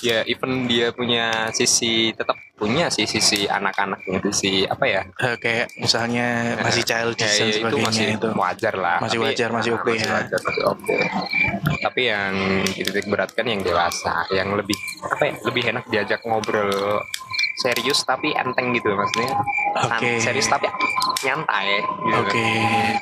Ya, 0.00 0.24
even 0.24 0.64
dia 0.64 0.90
punya 0.90 1.52
sisi 1.52 2.10
tetap 2.10 2.32
punya 2.56 2.88
sih 2.88 3.04
sisi 3.04 3.44
anak-anaknya 3.44 4.20
sisi 4.26 4.64
apa 4.64 4.84
ya 4.84 5.02
kayak 5.36 5.76
misalnya 5.76 6.56
masih 6.58 6.84
childish 6.84 7.36
ya, 7.36 7.44
ya, 7.46 7.68
itu 7.68 7.76
masih 7.78 8.04
itu. 8.16 8.28
wajar 8.32 8.74
lah 8.76 8.96
Masih 8.98 9.16
Tapi- 9.16 9.26
wajar, 9.28 9.48
masih 9.50 9.70
ah, 9.70 9.76
oke 9.76 9.90
ya. 9.90 10.08
wajar, 10.12 10.40
masih 10.40 10.64
oke 10.66 10.96
tapi 11.80 12.00
yang 12.06 12.32
titik 12.68 13.04
beratkan 13.06 13.44
yang 13.44 13.60
dewasa 13.60 14.24
yang 14.30 14.52
lebih 14.52 14.76
apa 15.02 15.22
ya 15.22 15.34
lebih 15.42 15.62
enak 15.68 15.84
diajak 15.88 16.20
ngobrol 16.22 17.00
serius 17.60 18.00
tapi 18.08 18.32
enteng 18.32 18.72
gitu 18.72 18.96
maksudnya 18.96 19.36
Oke. 19.84 20.16
serius 20.16 20.48
tapi 20.48 20.66
nyantai 21.20 21.84
gitu 21.84 22.20
Oke, 22.24 22.48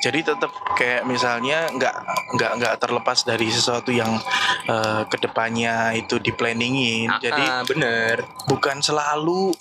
jadi 0.03 0.19
tetap 0.21 0.51
kayak 0.75 1.07
misalnya 1.07 1.71
nggak 1.71 1.95
nggak 2.35 2.51
nggak 2.59 2.73
terlepas 2.83 3.23
dari 3.23 3.47
sesuatu 3.47 3.95
yang 3.95 4.11
eh, 4.67 5.01
ke 5.07 5.17
depannya 5.23 5.95
itu 5.95 6.19
di 6.19 6.35
planningin. 6.35 7.07
Ah, 7.07 7.19
Jadi 7.23 7.43
ah, 7.47 7.63
bener 7.63 8.27
bukan 8.51 8.83
selalu 8.83 9.55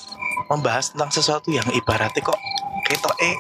membahas 0.50 0.90
tentang 0.90 1.11
sesuatu 1.14 1.49
yang 1.55 1.67
ibaratnya 1.71 2.23
kok 2.25 2.40
ketok 2.88 3.14
eh 3.21 3.37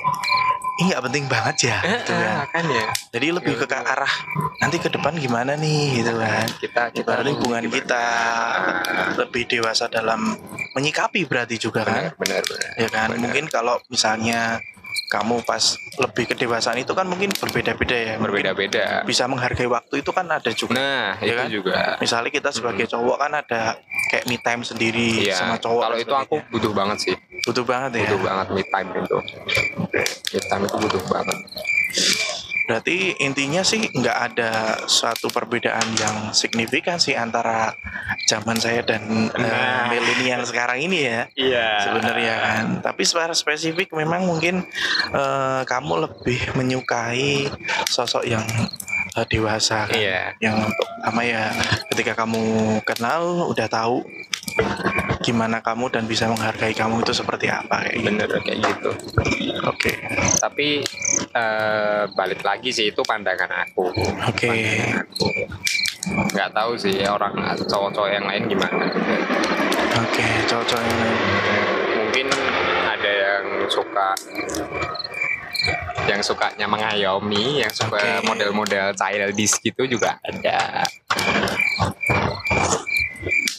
ini 0.78 0.94
nggak 0.94 1.04
penting 1.04 1.24
banget 1.26 1.56
ya, 1.68 1.78
gitu 1.82 2.14
kan. 2.14 2.46
Kan 2.48 2.64
ya 2.70 2.86
Jadi 3.10 3.26
lebih 3.34 3.54
ke 3.54 3.66
bener. 3.66 3.82
arah 3.82 4.14
nanti 4.58 4.76
ke 4.78 4.88
depan 4.88 5.14
gimana 5.14 5.52
nih, 5.54 6.02
gitu 6.02 6.14
kan. 6.14 6.46
kita 6.56 6.82
kita 6.94 7.02
Ibaratnya 7.02 7.34
hubungan 7.34 7.62
gimana? 7.66 7.76
kita 7.76 8.04
lebih 9.18 9.42
dewasa 9.46 9.84
dalam 9.86 10.38
menyikapi 10.72 11.26
berarti 11.26 11.58
juga 11.58 11.82
kan. 11.82 12.14
bener 12.14 12.42
bener 12.46 12.72
ya 12.78 12.88
kan 12.88 13.10
Benar. 13.10 13.20
mungkin 13.20 13.44
kalau 13.48 13.82
misalnya 13.88 14.62
kamu 15.08 15.40
pas 15.40 15.64
lebih 15.96 16.28
kedewasaan 16.28 16.76
itu 16.76 16.92
kan 16.92 17.08
mungkin 17.08 17.32
berbeda-beda 17.32 17.96
ya 17.96 18.14
berbeda-beda. 18.18 19.02
bisa 19.02 19.24
menghargai 19.24 19.64
waktu 19.64 20.04
itu 20.04 20.10
kan 20.12 20.28
ada 20.28 20.52
juga 20.52 20.76
nah 20.76 21.16
Ya 21.18 21.24
itu 21.24 21.34
kan? 21.34 21.46
juga. 21.48 21.76
Misalnya 21.96 22.28
kita 22.28 22.52
sebagai 22.52 22.84
cowok 22.84 23.16
kan 23.16 23.32
ada 23.32 23.80
kayak 24.06 24.24
me 24.26 24.36
time 24.36 24.60
sendiri 24.62 25.24
Iya, 25.24 25.36
sama 25.38 25.56
cowok 25.56 25.80
kalau 25.82 25.96
itu 25.98 26.14
aku 26.14 26.36
butuh 26.52 26.72
banget 26.72 26.98
sih. 27.00 27.14
Butuh 27.42 27.64
banget 27.64 27.90
ya? 27.96 28.00
Butuh 28.04 28.20
banget 28.20 28.46
me 28.52 28.62
time 28.62 28.88
itu. 28.94 29.16
Me 30.28 30.40
time 30.44 30.62
itu 30.62 30.76
butuh 30.76 31.02
banget 31.08 31.36
berarti 32.68 33.16
intinya 33.24 33.64
sih 33.64 33.80
nggak 33.88 34.18
ada 34.28 34.50
suatu 34.84 35.32
perbedaan 35.32 35.88
yang 35.96 36.36
signifikan 36.36 37.00
sih 37.00 37.16
antara 37.16 37.72
zaman 38.28 38.60
saya 38.60 38.84
dan 38.84 39.32
eh, 39.32 39.40
Nah. 39.40 39.88
milenial 39.88 40.44
sekarang 40.44 40.84
ini 40.84 41.08
ya. 41.08 41.20
Iya. 41.32 41.68
Sebenarnya 41.88 42.34
kan. 42.36 42.64
Tapi 42.84 43.02
secara 43.08 43.32
spesifik 43.32 43.96
memang 43.96 44.28
mungkin 44.28 44.68
eh, 45.16 45.62
kamu 45.64 46.04
lebih 46.04 46.52
menyukai 46.52 47.48
sosok 47.88 48.28
yang 48.28 48.44
eh, 49.16 49.26
dewasa 49.32 49.88
kan? 49.88 49.96
Iya. 49.96 50.36
Yang 50.44 50.68
pertama 50.76 51.20
ya 51.24 51.48
ketika 51.88 52.12
kamu 52.20 52.44
kenal 52.84 53.48
udah 53.48 53.64
tahu 53.64 54.04
gimana 55.18 55.60
kamu 55.60 55.90
dan 55.92 56.04
bisa 56.06 56.30
menghargai 56.30 56.72
kamu 56.72 57.02
itu 57.04 57.12
seperti 57.12 57.50
apa 57.50 57.84
kayak 57.84 57.94
gitu. 58.00 58.06
bener 58.06 58.28
kayak 58.40 58.58
gitu 58.64 58.90
Oke. 59.66 59.92
tapi 60.40 60.80
eh, 61.34 62.02
balik 62.14 62.40
lagi 62.46 62.70
sih 62.72 62.88
itu 62.90 63.02
pandangan 63.04 63.50
aku 63.66 63.90
Oke. 64.24 64.48
Pandangan 64.48 65.04
aku 65.04 65.26
nggak 66.08 66.50
tahu 66.56 66.72
sih 66.78 66.94
orang 67.04 67.34
cowok-cowok 67.68 68.10
yang 68.10 68.24
lain 68.24 68.42
gimana 68.48 68.86
Oke, 69.98 70.26
cowok-cowok 70.46 70.82
yang 70.86 70.98
lain. 71.02 71.18
mungkin 71.98 72.26
ada 72.88 73.10
yang 73.12 73.44
suka 73.68 74.08
yang 76.08 76.20
sukanya 76.24 76.64
mengayomi 76.64 77.60
yang 77.60 77.72
suka 77.74 78.24
model-model 78.24 78.96
childish 78.96 79.60
gitu 79.60 79.84
juga 79.84 80.16
ada 80.24 80.88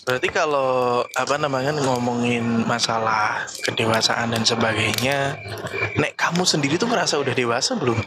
Berarti 0.10 0.26
kalau 0.34 1.06
apa 1.06 1.38
namanya 1.38 1.70
ngomongin 1.70 2.66
masalah 2.66 3.46
kedewasaan 3.62 4.34
dan 4.34 4.42
sebagainya, 4.42 5.38
nek 6.02 6.18
kamu 6.18 6.50
sendiri 6.50 6.82
tuh 6.82 6.90
merasa 6.90 7.22
udah 7.22 7.30
dewasa 7.30 7.78
belum? 7.78 8.02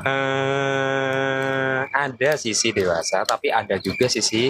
eh 0.00 1.80
ada 1.92 2.32
sisi 2.34 2.72
dewasa 2.74 3.20
tapi 3.22 3.52
ada 3.52 3.76
juga 3.76 4.08
sisi 4.08 4.48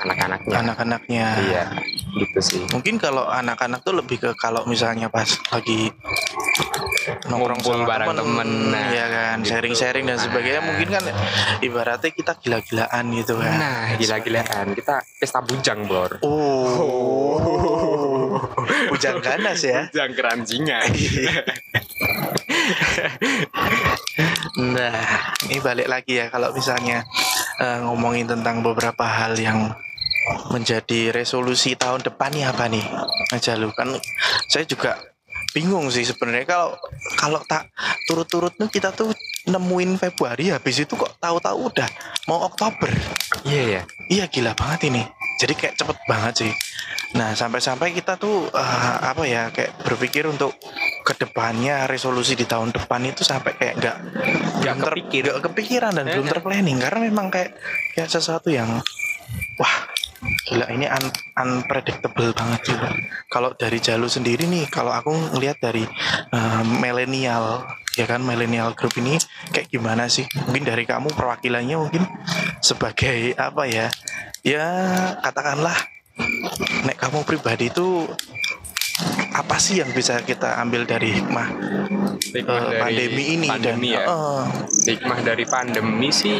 anak-anaknya 0.00 0.56
Anak-anaknya. 0.64 1.26
iya 1.44 1.64
gitu 2.16 2.40
sih 2.40 2.62
Mungkin 2.72 2.96
kalau 2.96 3.28
anak-anak 3.28 3.84
tuh 3.84 4.00
lebih 4.00 4.16
ke 4.16 4.32
kalau 4.40 4.64
misalnya 4.64 5.12
pas 5.12 5.28
lagi 5.52 5.92
Ngumpul 7.30 7.86
bareng 7.88 8.12
temen, 8.12 8.48
nah, 8.72 8.92
ya 8.92 9.06
kan, 9.08 9.36
gitu. 9.40 9.56
sharing-sharing 9.56 10.04
dan 10.04 10.18
sebagainya. 10.20 10.60
Nah. 10.60 10.68
Mungkin 10.72 10.88
kan 10.92 11.04
ibaratnya 11.64 12.10
kita 12.12 12.32
gila-gilaan 12.40 13.04
gitu 13.16 13.40
kan. 13.40 13.56
nah 13.56 13.96
gila-gilaan 13.96 14.74
kita 14.76 15.00
pesta 15.16 15.40
bujang 15.40 15.88
bor 15.88 16.20
Oh. 16.20 17.40
Bujang 18.92 19.20
ganas 19.24 19.60
ya. 19.64 19.88
bujang 19.90 20.12
keranjingan 20.12 20.84
Nah, 24.60 24.94
ini 25.48 25.58
balik 25.62 25.88
lagi 25.88 26.20
ya 26.20 26.28
kalau 26.28 26.52
misalnya 26.52 27.06
eh, 27.58 27.78
ngomongin 27.86 28.28
tentang 28.28 28.60
beberapa 28.60 29.04
hal 29.06 29.38
yang 29.38 29.72
menjadi 30.52 31.10
resolusi 31.16 31.74
tahun 31.74 32.04
depan 32.04 32.30
nih 32.34 32.44
apa 32.46 32.68
nih? 32.68 32.84
Aja 33.32 33.56
lu 33.56 33.72
kan 33.72 33.96
saya 34.46 34.66
juga 34.68 35.09
bingung 35.50 35.88
sih 35.88 36.02
sebenarnya 36.02 36.46
kalau 36.46 36.70
kalau 37.14 37.40
tak 37.42 37.70
turut-turut 38.04 38.54
nih 38.54 38.70
kita 38.70 38.90
tuh 38.90 39.10
nemuin 39.42 39.96
Februari 39.96 40.48
habis 40.48 40.78
itu 40.78 40.94
kok 40.94 41.16
tahu-tahu 41.16 41.68
udah 41.68 41.88
mau 42.26 42.44
Oktober. 42.44 42.90
iya 43.42 43.80
ya 43.80 43.82
Iya 44.10 44.24
gila 44.26 44.52
banget 44.52 44.86
ini. 44.86 45.02
Jadi 45.38 45.54
kayak 45.54 45.74
cepet 45.74 45.96
banget 46.04 46.34
sih. 46.36 46.52
Nah 47.10 47.32
sampai-sampai 47.32 47.90
kita 47.90 48.14
tuh 48.14 48.46
eh, 48.46 48.62
apa 49.00 49.22
ya 49.22 49.48
kayak 49.48 49.80
berpikir 49.80 50.26
untuk 50.26 50.54
ke 51.00 51.14
depannya 51.16 51.86
resolusi 51.86 52.34
di 52.34 52.44
tahun 52.44 52.70
depan 52.70 53.00
itu 53.04 53.22
sampai 53.22 53.54
kayak 53.54 53.74
nggak 53.78 53.96
Nggak 54.60 54.76
kepikir. 54.84 55.24
kepikiran 55.40 55.92
dan 55.94 56.04
belum 56.06 56.26
Eh. 56.26 56.30
terplanning 56.30 56.78
karena 56.78 57.00
memang 57.02 57.26
kayak 57.28 57.54
kayak 57.92 58.10
sesuatu 58.10 58.50
yang 58.50 58.82
wah 59.56 59.74
gila 60.50 60.66
ini 60.74 60.90
un- 60.90 61.14
unpredictable 61.38 62.34
banget 62.34 62.74
Pak. 62.74 62.94
Kalau 63.30 63.54
dari 63.54 63.78
Jalu 63.78 64.10
sendiri 64.10 64.50
nih 64.50 64.66
kalau 64.66 64.90
aku 64.90 65.14
ngelihat 65.38 65.62
dari 65.62 65.86
eh, 66.34 66.62
milenial 66.82 67.70
ya 67.94 68.06
kan 68.10 68.18
milenial 68.22 68.74
group 68.74 68.98
ini 68.98 69.14
kayak 69.54 69.70
gimana 69.70 70.10
sih? 70.10 70.26
Mungkin 70.50 70.66
dari 70.66 70.82
kamu 70.82 71.14
perwakilannya 71.14 71.76
mungkin 71.78 72.02
sebagai 72.58 73.38
apa 73.38 73.70
ya? 73.70 73.86
Ya 74.42 74.66
katakanlah 75.22 75.78
nek 76.84 76.98
kamu 76.98 77.22
pribadi 77.22 77.70
itu 77.70 78.10
apa 79.30 79.56
sih 79.62 79.80
yang 79.80 79.90
bisa 79.94 80.20
kita 80.22 80.58
ambil 80.60 80.84
dari 80.84 81.16
hikmah 81.16 81.48
hikmah 82.34 82.60
eh, 82.60 82.66
dari 82.66 82.78
pandemi 82.80 83.22
ini 83.38 83.48
pandemi 83.48 83.88
dan 83.94 83.98
ya 83.98 84.04
eh, 84.06 84.44
hikmah 84.94 85.18
dari 85.24 85.44
pandemi 85.46 86.08
sih 86.10 86.38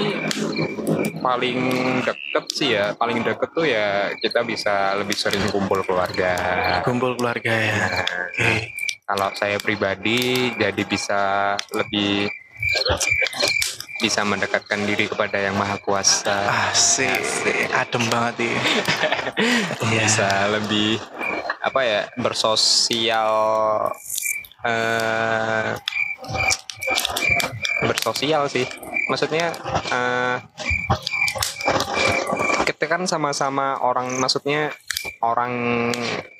paling 1.21 1.59
deket 2.03 2.45
sih 2.53 2.69
ya 2.75 2.97
paling 2.97 3.21
deket 3.23 3.51
tuh 3.53 3.67
ya 3.69 4.11
kita 4.19 4.41
bisa 4.43 4.97
lebih 4.97 5.17
sering 5.17 5.45
kumpul 5.53 5.85
keluarga 5.85 6.35
kumpul 6.83 7.15
keluarga 7.17 7.53
ya. 7.53 7.77
Oke. 8.33 8.73
kalau 9.05 9.29
saya 9.37 9.59
pribadi 9.59 10.55
jadi 10.57 10.83
bisa 10.87 11.55
lebih 11.75 12.31
bisa 14.01 14.25
mendekatkan 14.25 14.81
diri 14.89 15.13
kepada 15.13 15.37
yang 15.37 15.53
maha 15.61 15.77
kuasa 15.77 16.49
Asik, 16.73 17.13
adem 17.77 18.01
banget 18.09 18.49
ya. 18.49 18.57
Iya. 19.91 20.05
bisa 20.09 20.29
lebih 20.49 20.97
apa 21.59 21.81
ya 21.83 22.01
bersosial 22.15 23.35
eh 24.63 25.75
bersosial 27.83 28.47
sih. 28.47 28.67
Maksudnya 29.09 29.51
eh 29.91 30.37
kita 32.65 32.85
kan 32.87 33.05
sama-sama 33.05 33.77
orang 33.81 34.17
maksudnya 34.17 34.71
orang 35.21 35.53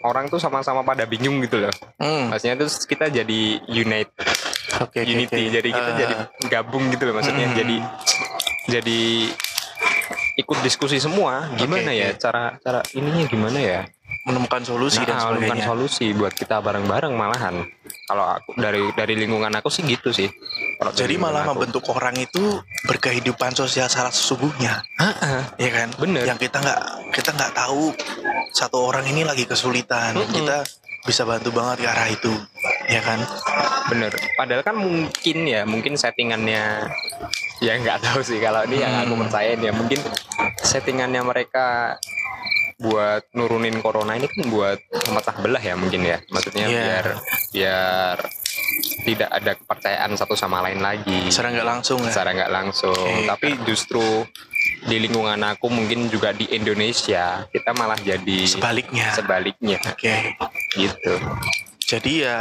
orang 0.05 0.29
tuh 0.29 0.37
sama-sama 0.37 0.85
pada 0.85 1.05
bingung 1.05 1.41
gitu 1.41 1.61
loh. 1.61 1.73
Hmm, 1.97 2.29
maksudnya 2.33 2.57
terus 2.57 2.85
kita 2.85 3.09
jadi 3.09 3.41
unite 3.67 4.13
Oke, 4.81 5.03
oke, 5.03 5.11
unity. 5.13 5.49
oke. 5.49 5.53
jadi 5.53 5.69
kita 5.69 5.91
Eh, 5.91 5.99
jadi 5.99 6.15
gabung 6.49 6.89
gitu 6.89 7.05
loh 7.09 7.15
maksudnya. 7.17 7.49
Hmm. 7.51 7.57
jadi 7.57 7.77
jadi 8.71 9.01
ikut 10.39 10.59
diskusi 10.63 10.97
semua. 10.97 11.49
Gimana 11.57 11.91
Oke, 11.91 12.01
ya 12.01 12.09
oke. 12.13 12.21
cara 12.21 12.45
cara 12.61 12.81
ininya 12.95 13.25
gimana 13.27 13.59
ya 13.61 13.81
menemukan 14.23 14.61
solusi 14.61 15.01
dan 15.01 15.17
Nah, 15.17 15.33
menemukan 15.33 15.57
sebagainya. 15.57 15.67
solusi 15.67 16.07
buat 16.13 16.31
kita 16.31 16.61
bareng-bareng 16.61 17.11
malahan 17.11 17.65
kalau 18.05 18.27
aku 18.29 18.53
dari 18.55 18.93
dari 18.93 19.15
lingkungan 19.17 19.49
aku 19.51 19.69
sih 19.69 19.81
gitu 19.83 20.11
sih 20.11 20.29
Kalau 20.77 20.93
Jadi 20.93 21.15
malah 21.15 21.45
aku. 21.45 21.57
membentuk 21.57 21.85
orang 21.89 22.17
itu 22.17 22.57
berkehidupan 22.85 23.53
sosial 23.53 23.85
secara 23.85 24.09
sesungguhnya, 24.09 24.81
Heeh, 24.97 25.41
ya 25.59 25.71
kan? 25.71 25.89
bener 25.95 26.25
Yang 26.25 26.39
kita 26.43 26.57
nggak 26.59 26.81
kita 27.13 27.31
nggak 27.31 27.53
tahu 27.55 27.93
satu 28.51 28.79
orang 28.83 29.05
ini 29.05 29.21
lagi 29.23 29.45
kesulitan, 29.45 30.17
Mm-mm. 30.17 30.33
kita 30.33 30.65
bisa 31.01 31.25
bantu 31.25 31.49
banget 31.51 31.81
ke 31.81 31.89
arah 31.89 32.09
itu, 32.09 32.33
ya 32.87 33.01
kan? 33.01 33.21
bener 33.87 34.09
padahal 34.33 34.63
kan 34.63 34.77
mungkin 34.77 35.37
ya 35.45 35.65
mungkin 35.65 35.97
settingannya 35.97 36.87
ya 37.59 37.73
nggak 37.75 37.99
tahu 38.01 38.23
sih 38.23 38.39
kalau 38.39 38.63
ini 38.65 38.79
yang 38.79 38.95
aku 39.01 39.13
Hmm. 39.13 39.23
percayain 39.27 39.59
ya 39.59 39.73
mungkin 39.75 39.99
settingannya 40.57 41.21
mereka 41.21 41.99
buat 42.81 43.29
nurunin 43.37 43.77
corona 43.85 44.17
ini 44.17 44.27
kan 44.27 44.49
buat 44.49 44.81
memecah 45.09 45.37
belah 45.45 45.61
ya 45.61 45.77
mungkin 45.77 46.01
ya. 46.05 46.19
Maksudnya 46.33 46.65
Iya. 46.67 46.81
biar 46.81 47.07
biar 47.53 48.17
tidak 49.05 49.31
ada 49.33 49.53
kepercayaan 49.57 50.13
satu 50.17 50.37
sama 50.37 50.65
lain 50.65 50.81
lagi 50.81 51.29
secara 51.29 51.53
nggak 51.53 51.69
langsung 51.69 51.99
ya 52.01 52.11
secara 52.13 52.31
nggak 52.33 52.53
langsung. 52.53 52.97
Oke. 52.97 53.29
Tapi 53.29 53.49
justru 53.69 54.05
di 54.81 54.97
lingkungan 54.97 55.41
aku 55.45 55.69
mungkin 55.69 56.09
juga 56.09 56.33
di 56.33 56.49
Indonesia 56.49 57.45
kita 57.53 57.77
malah 57.77 58.01
jadi 58.01 58.49
sebaliknya 58.49 59.13
sebaliknya 59.13 59.77
oke 59.85 60.17
gitu. 60.73 61.15
Jadi 61.91 62.13
ya 62.23 62.39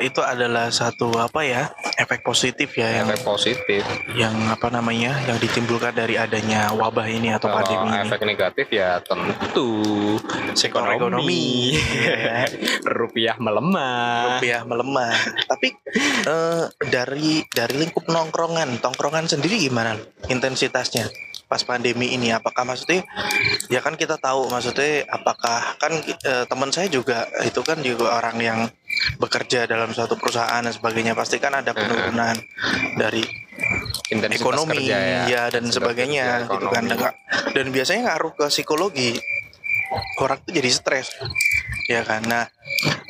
itu 0.00 0.24
adalah 0.24 0.72
satu 0.72 1.12
apa 1.20 1.44
ya 1.44 1.68
efek 2.00 2.24
positif 2.24 2.72
ya 2.80 3.04
yang 3.04 3.12
Efek 3.12 3.28
positif. 3.28 3.84
yang 4.16 4.32
apa 4.48 4.72
namanya 4.72 5.20
yang 5.28 5.36
ditimbulkan 5.36 5.92
dari 5.92 6.16
adanya 6.16 6.72
wabah 6.72 7.04
ini 7.04 7.28
atau 7.36 7.52
Kalau 7.52 7.60
pandemi 7.60 7.92
ini 7.92 8.08
efek 8.08 8.20
negatif 8.24 8.66
ya 8.72 9.04
tentu 9.04 10.16
ekonomi 10.96 11.76
ya. 11.76 12.48
rupiah 12.96 13.36
melemah. 13.36 14.40
rupiah 14.40 14.64
melemah. 14.64 15.12
Tapi 15.44 15.68
eh, 16.24 16.64
dari 16.88 17.44
dari 17.52 17.74
lingkup 17.84 18.08
nongkrongan, 18.08 18.80
tongkrongan 18.80 19.28
sendiri 19.28 19.60
gimana 19.60 19.92
intensitasnya 20.32 21.29
pas 21.50 21.58
pandemi 21.66 22.14
ini? 22.14 22.30
Apakah 22.30 22.62
maksudnya 22.62 23.02
ya 23.66 23.82
kan 23.82 23.98
kita 23.98 24.22
tahu 24.22 24.46
maksudnya 24.46 25.02
apakah 25.10 25.74
kan 25.82 25.92
eh, 26.06 26.46
teman 26.46 26.70
saya 26.70 26.86
juga 26.86 27.26
itu 27.42 27.58
kan 27.66 27.82
juga 27.82 28.14
orang 28.22 28.38
yang 28.38 28.60
bekerja 29.18 29.66
dalam 29.66 29.90
suatu 29.90 30.14
perusahaan 30.14 30.62
dan 30.62 30.70
sebagainya 30.70 31.18
pasti 31.18 31.42
kan 31.42 31.58
ada 31.58 31.74
penurunan 31.74 32.38
dari 32.94 33.26
Intensitas 34.10 34.42
ekonomi 34.42 34.88
kerja 34.88 34.96
ya, 34.96 35.20
ya, 35.28 35.42
dan 35.52 35.68
sebagainya 35.68 36.48
gitu 36.48 36.66
kan 36.72 36.88
dan, 36.88 36.98
dan 37.52 37.66
biasanya 37.70 38.10
ngaruh 38.10 38.32
ke 38.34 38.46
psikologi 38.48 39.20
orang 40.22 40.38
tuh 40.42 40.54
jadi 40.54 40.70
stres 40.70 41.14
ya 41.90 42.06
kan? 42.06 42.22
Nah 42.22 42.46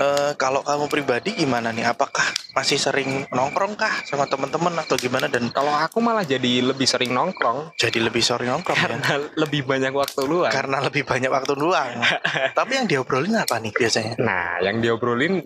eh, 0.00 0.32
kalau 0.40 0.64
kamu 0.64 0.88
pribadi 0.88 1.36
gimana 1.36 1.68
nih? 1.68 1.84
Apakah 1.92 2.24
masih 2.56 2.80
sering 2.80 3.28
nongkrong 3.28 3.76
kah 3.76 3.92
sama 4.08 4.24
teman-teman 4.24 4.72
atau 4.80 4.96
gimana? 4.96 5.28
Dan 5.28 5.52
Kalau 5.52 5.76
aku 5.76 6.00
malah 6.00 6.24
jadi 6.24 6.64
lebih 6.64 6.88
sering 6.88 7.12
nongkrong. 7.12 7.76
Jadi 7.76 8.00
lebih 8.00 8.24
sering 8.24 8.48
nongkrong 8.48 8.80
ya? 8.80 8.88
Karena 8.96 9.12
lebih 9.36 9.68
banyak 9.68 9.92
waktu 9.92 10.22
luang. 10.24 10.52
karena 10.52 10.80
lebih 10.80 11.04
banyak 11.04 11.28
waktu 11.28 11.52
luang. 11.52 12.00
Tapi 12.58 12.72
yang 12.80 12.86
diobrolin 12.88 13.36
apa 13.36 13.60
nih 13.60 13.72
biasanya? 13.76 14.16
Nah, 14.16 14.64
yang 14.64 14.80
diobrolin 14.80 15.44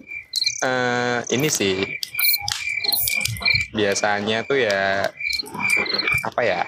eh, 0.62 1.18
ini 1.34 1.48
sih. 1.50 1.82
Biasanya 3.74 4.46
tuh 4.46 4.62
ya 4.62 5.10
apa 6.22 6.40
ya? 6.46 6.62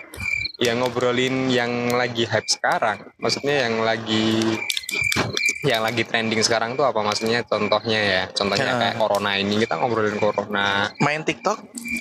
Yang 0.56 0.76
ngobrolin 0.80 1.52
yang 1.52 1.92
lagi 1.92 2.24
hype 2.24 2.48
sekarang. 2.48 3.12
Maksudnya 3.20 3.68
yang 3.68 3.84
lagi 3.84 4.40
yang 5.66 5.82
lagi 5.82 6.06
trending 6.06 6.40
sekarang 6.40 6.78
tuh 6.78 6.86
apa? 6.86 7.02
Maksudnya 7.02 7.42
contohnya 7.42 7.98
ya 7.98 8.22
contohnya 8.30 8.70
Ya. 8.70 8.78
kayak 8.78 8.96
corona 8.96 9.34
ini. 9.34 9.58
Kita 9.58 9.76
ngobrolin 9.76 10.16
corona. 10.16 10.88
Main 11.02 11.26
TikTok? 11.26 11.58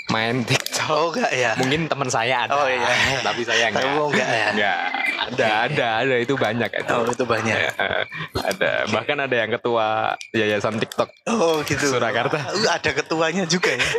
Main 0.07 0.45
TikTok. 0.45 0.87
Oh 0.87 1.09
enggak 1.09 1.31
ya. 1.33 1.51
Mungkin 1.57 1.89
teman 1.89 2.07
saya 2.07 2.45
ada 2.45 2.53
Oh, 2.53 2.69
iya. 2.69 2.85
tapi 3.25 3.41
saya 3.41 3.73
enggak. 3.73 3.83
Kamu 3.83 4.03
enggak 4.13 4.29
ya? 4.29 4.47
enggak. 4.53 4.77
Ada 5.25 5.47
ada 5.65 5.87
ada. 6.05 6.15
Itu 6.21 6.37
banyak 6.37 6.69
itu. 6.69 6.91
Oh 6.93 7.09
itu 7.09 7.25
banyak. 7.25 7.57
Eh, 7.57 8.03
ada. 8.37 8.71
Bahkan 8.87 9.17
ada 9.19 9.35
yang 9.35 9.49
ketua 9.51 10.13
yayasan 10.31 10.77
TikTok 10.77 11.09
oh 11.25 11.59
gitu. 11.65 11.89
Surakarta. 11.89 12.37
Uh, 12.53 12.69
ada 12.69 12.89
ketuanya 12.93 13.43
juga 13.43 13.73
ya 13.73 13.81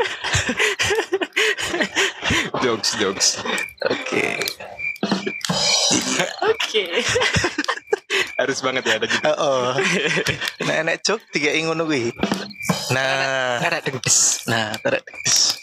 jokes 2.66 2.98
jokes. 2.98 3.29
Oke. 3.87 4.42
Oke. 6.42 6.83
Harus 8.37 8.59
banget 8.59 8.83
ya 8.90 8.94
ada 8.98 9.07
gitu 9.07 9.22
Oh, 9.38 9.70
nenek 10.66 11.07
jok 11.07 11.22
tiga 11.31 11.55
ingun 11.55 11.87
kuwi. 11.87 12.11
Nah, 12.90 13.62
ada 13.62 13.79
dengkes 13.79 14.50
nah, 14.50 14.74
tarik 14.83 15.07
tis. 15.22 15.62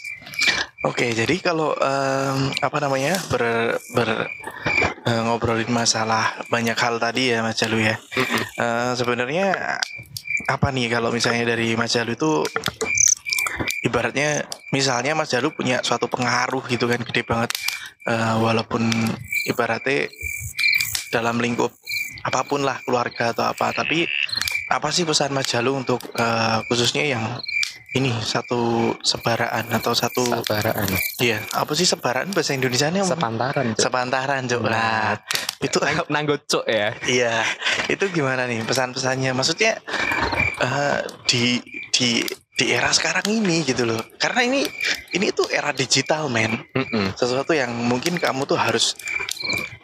Oke, 0.84 1.12
jadi 1.16 1.40
kalau 1.40 1.72
em, 1.76 2.52
apa 2.60 2.76
namanya 2.80 3.16
ber, 3.32 3.76
ber 3.96 4.08
eh, 5.04 5.20
ngobrolin 5.24 5.68
masalah 5.72 6.36
banyak 6.52 6.76
hal 6.76 7.00
tadi 7.00 7.32
ya 7.36 7.44
Mas 7.44 7.56
Jalu 7.60 7.84
ya. 7.84 7.96
Eh, 8.56 8.92
Sebenarnya 8.96 9.80
apa 10.44 10.68
nih 10.72 10.92
kalau 10.92 11.08
misalnya 11.08 11.56
dari 11.56 11.72
Mas 11.76 11.92
Jalu 11.96 12.16
itu 12.16 12.44
ibaratnya 13.84 14.46
misalnya 14.74 15.14
Mas 15.14 15.30
Jalu 15.30 15.54
punya 15.54 15.80
suatu 15.84 16.10
pengaruh 16.10 16.64
gitu 16.70 16.88
kan 16.90 17.00
gede 17.02 17.22
banget. 17.24 17.50
Eh, 18.04 18.36
walaupun 18.40 18.84
ibaratnya 19.48 20.12
dalam 21.08 21.40
lingkup 21.40 21.72
apa 22.24 22.40
pun 22.44 22.64
lah 22.64 22.80
keluarga 22.84 23.32
atau 23.32 23.48
apa. 23.48 23.72
Tapi 23.72 24.04
apa 24.70 24.88
sih 24.90 25.04
pesan 25.04 25.32
Mas 25.32 25.48
Jalu 25.48 25.84
untuk 25.84 26.00
eh, 26.16 26.58
khususnya 26.68 27.04
yang 27.04 27.24
ini 27.94 28.10
satu 28.10 28.90
sebaraan 29.06 29.70
atau 29.70 29.94
satu 29.94 30.26
sabaraan 30.26 30.90
iya 31.22 31.38
apa 31.54 31.78
sih 31.78 31.86
sebaraan 31.86 32.34
bahasa 32.34 32.58
Indonesia 32.58 32.90
nya 32.90 33.06
sepantaran 33.06 33.78
Cok. 33.78 33.82
sepantaran 33.86 34.42
Cok. 34.50 34.62
nah. 34.66 35.14
Itu 35.62 35.78
nanggocok 36.10 36.64
ya. 36.68 36.92
Iya 37.06 37.40
itu 37.88 38.04
gimana 38.10 38.44
nih 38.44 38.66
pesan-pesannya? 38.66 39.32
Maksudnya 39.32 39.78
eh, 40.60 40.98
di 41.24 41.62
di 41.94 42.20
di 42.54 42.70
era 42.70 42.90
sekarang 42.94 43.26
ini 43.30 43.66
gitu 43.66 43.82
loh. 43.82 43.98
Karena 44.14 44.46
ini 44.46 44.62
ini 45.14 45.34
tuh 45.34 45.50
era 45.50 45.74
digital 45.74 46.30
men. 46.30 46.54
Sesuatu 47.18 47.50
yang 47.50 47.74
mungkin 47.74 48.14
kamu 48.18 48.46
tuh 48.46 48.54
harus 48.54 48.94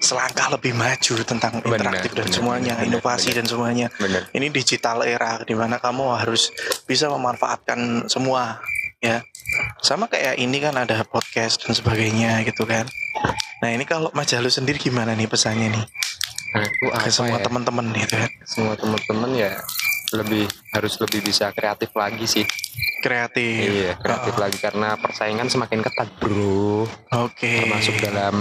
selangkah 0.00 0.54
lebih 0.54 0.72
maju 0.72 1.12
tentang 1.26 1.60
interaktif 1.60 2.14
dan 2.16 2.26
benar, 2.30 2.34
semuanya 2.34 2.74
benar, 2.80 2.88
inovasi 2.88 3.30
benar. 3.30 3.36
dan 3.36 3.46
semuanya. 3.46 3.86
Bener 3.98 4.22
ini 4.32 4.46
digital 4.48 5.02
era 5.02 5.42
di 5.42 5.52
mana 5.52 5.82
kamu 5.82 6.16
harus 6.16 6.54
bisa 6.86 7.10
memanfaatkan 7.10 8.06
semua 8.06 8.62
ya. 9.02 9.20
Sama 9.82 10.06
kayak 10.06 10.38
ini 10.38 10.62
kan 10.62 10.78
ada 10.78 11.02
podcast 11.02 11.66
dan 11.66 11.74
sebagainya 11.74 12.46
gitu 12.46 12.64
kan. 12.64 12.86
Nah 13.60 13.70
ini 13.74 13.84
kalau 13.84 14.08
Mas 14.14 14.30
Jalu 14.30 14.48
sendiri 14.48 14.78
gimana 14.80 15.12
nih 15.12 15.26
pesannya 15.26 15.74
nih? 15.74 15.84
Aku 16.50 16.90
ke 16.90 16.96
apa 16.96 17.10
semua 17.10 17.38
ya? 17.38 17.44
teman-teman 17.46 17.86
gitu 17.94 18.14
kan? 18.14 18.30
Semua 18.46 18.74
teman-teman 18.74 19.30
ya 19.34 19.52
lebih 20.10 20.49
harus 20.70 20.94
lebih 20.98 21.20
bisa 21.22 21.50
kreatif 21.50 21.90
lagi 21.92 22.24
sih 22.24 22.46
kreatif 23.00 23.58
iya 23.64 23.92
kreatif 23.96 24.32
Oh. 24.32 24.40
lagi 24.40 24.58
karena 24.58 24.94
persaingan 24.94 25.46
semakin 25.46 25.80
ketat 25.80 26.08
bro 26.16 26.86
oke 27.10 27.52
termasuk 27.64 27.98
dalam 27.98 28.36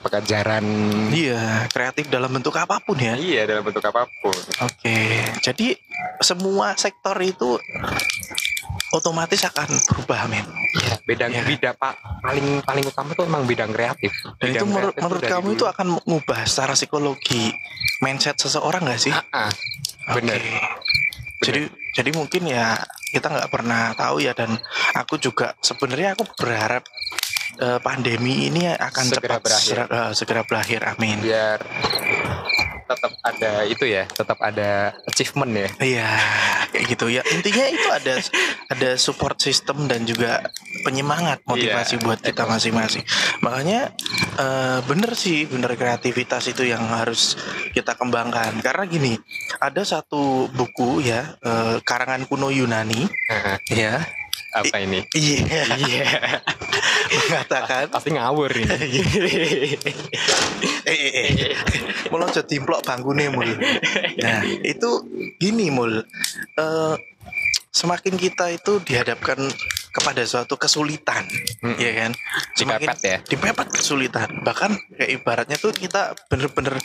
pekerjaan 0.00 0.64
iya 1.10 1.66
kreatif 1.66 2.08
dalam 2.08 2.30
bentuk 2.30 2.54
apa 2.54 2.80
pun 2.80 2.96
ya 2.96 3.14
iya 3.14 3.44
dalam 3.44 3.60
bentuk 3.62 3.82
apa 3.82 4.08
pun 4.18 4.32
Oke, 4.60 4.96
jadi 5.38 5.76
semua 6.18 6.72
sektor 6.74 7.16
itu 7.18 7.56
otomatis 8.90 9.40
akan 9.42 9.68
berubah, 9.86 10.26
men. 10.26 10.42
Iya, 10.74 10.94
bidang 11.02 11.30
Iya. 11.30 11.42
bidang 11.46 11.76
pak 11.76 11.94
paling 12.20 12.46
paling 12.60 12.84
utama 12.84 13.10
tuh 13.12 13.24
emang 13.24 13.44
bidang 13.44 13.70
kreatif. 13.70 14.10
Dan 14.36 14.50
itu 14.50 14.56
Bidang 14.56 14.66
menurut, 14.66 14.92
kreatif 14.92 15.02
menurut 15.02 15.22
kamu 15.22 15.46
dulu. 15.46 15.54
itu 15.54 15.64
akan 15.66 15.86
mengubah 15.94 16.40
secara 16.42 16.72
psikologi 16.74 17.42
mindset 18.00 18.36
seseorang 18.36 18.82
nggak 18.82 19.00
sih? 19.00 19.14
Ah, 19.14 19.46
ah, 19.46 19.50
bener. 20.10 20.40
Jadi 21.40 21.60
jadi 21.90 22.10
mungkin 22.12 22.46
ya 22.46 22.76
kita 23.10 23.26
nggak 23.26 23.50
pernah 23.50 23.96
tahu 23.96 24.20
ya 24.20 24.36
dan 24.36 24.54
aku 24.94 25.16
juga 25.16 25.56
sebenarnya 25.58 26.12
aku 26.14 26.28
berharap 26.36 26.84
eh, 27.58 27.80
pandemi 27.80 28.46
ini 28.46 28.68
akan 28.70 29.04
Segera 29.08 29.36
cepat 29.36 29.40
berakhir. 29.42 29.72
sera- 29.74 29.90
eh, 29.90 30.12
segera 30.14 30.42
berakhir. 30.44 30.80
Amin. 30.86 31.18
biar 31.18 31.58
tetap 32.90 33.12
ada 33.22 33.52
itu 33.70 33.84
ya, 33.86 34.04
tetap 34.10 34.38
ada 34.42 34.90
achievement 35.06 35.52
ya. 35.54 35.68
Iya, 35.78 36.08
kayak 36.74 36.84
gitu 36.90 37.06
ya. 37.06 37.22
Intinya 37.30 37.64
itu 37.70 37.88
ada 37.88 38.14
ada 38.66 38.90
support 38.98 39.38
system 39.38 39.86
dan 39.86 40.02
juga 40.02 40.42
penyemangat 40.82 41.46
motivasi 41.46 41.98
Iya, 41.98 42.02
buat 42.02 42.18
kita 42.18 42.42
masing-masing. 42.50 43.06
Makanya 43.46 43.94
eh, 44.38 44.78
bener 44.90 45.14
sih, 45.14 45.46
bener 45.46 45.78
kreativitas 45.78 46.50
itu 46.50 46.66
yang 46.66 46.82
harus 46.90 47.38
kita 47.70 47.94
kembangkan. 47.94 48.58
Karena 48.58 48.84
gini, 48.90 49.14
ada 49.62 49.86
satu 49.86 50.50
buku 50.50 51.06
ya 51.06 51.38
eh, 51.38 51.78
karangan 51.86 52.26
kuno 52.26 52.50
Yunani, 52.50 53.06
Nah, 53.30 53.62
ya, 53.70 54.02
apa 54.50 54.76
ini? 54.82 55.06
iya, 55.14 55.62
Iya, 55.78 56.04
mengatakan 57.30 57.86
pasti 57.90 58.10
ngawur 58.14 58.50
ini. 58.50 58.66
eh, 60.90 60.98
eh, 60.98 61.10
eh. 61.14 61.54
meloncat 62.10 62.46
dimplok 62.46 62.82
bangkune 62.82 63.30
mul. 63.30 63.50
Nah, 64.18 64.42
itu 64.62 64.90
gini 65.38 65.70
mul. 65.70 66.02
Eh, 66.56 66.94
semakin 67.70 68.18
kita 68.18 68.50
itu 68.50 68.82
dihadapkan 68.82 69.38
kepada 69.90 70.22
suatu 70.22 70.54
kesulitan, 70.54 71.26
Mm-mm. 71.62 71.78
ya 71.78 71.92
kan? 72.06 72.12
Semakin 72.54 72.88
Dipepet 72.94 73.00
ya. 73.02 73.16
dipepet 73.26 73.68
kesulitan. 73.74 74.28
Bahkan 74.42 74.70
kayak 74.98 75.10
ibaratnya 75.10 75.56
tuh 75.58 75.74
kita 75.74 76.14
bener-bener 76.30 76.78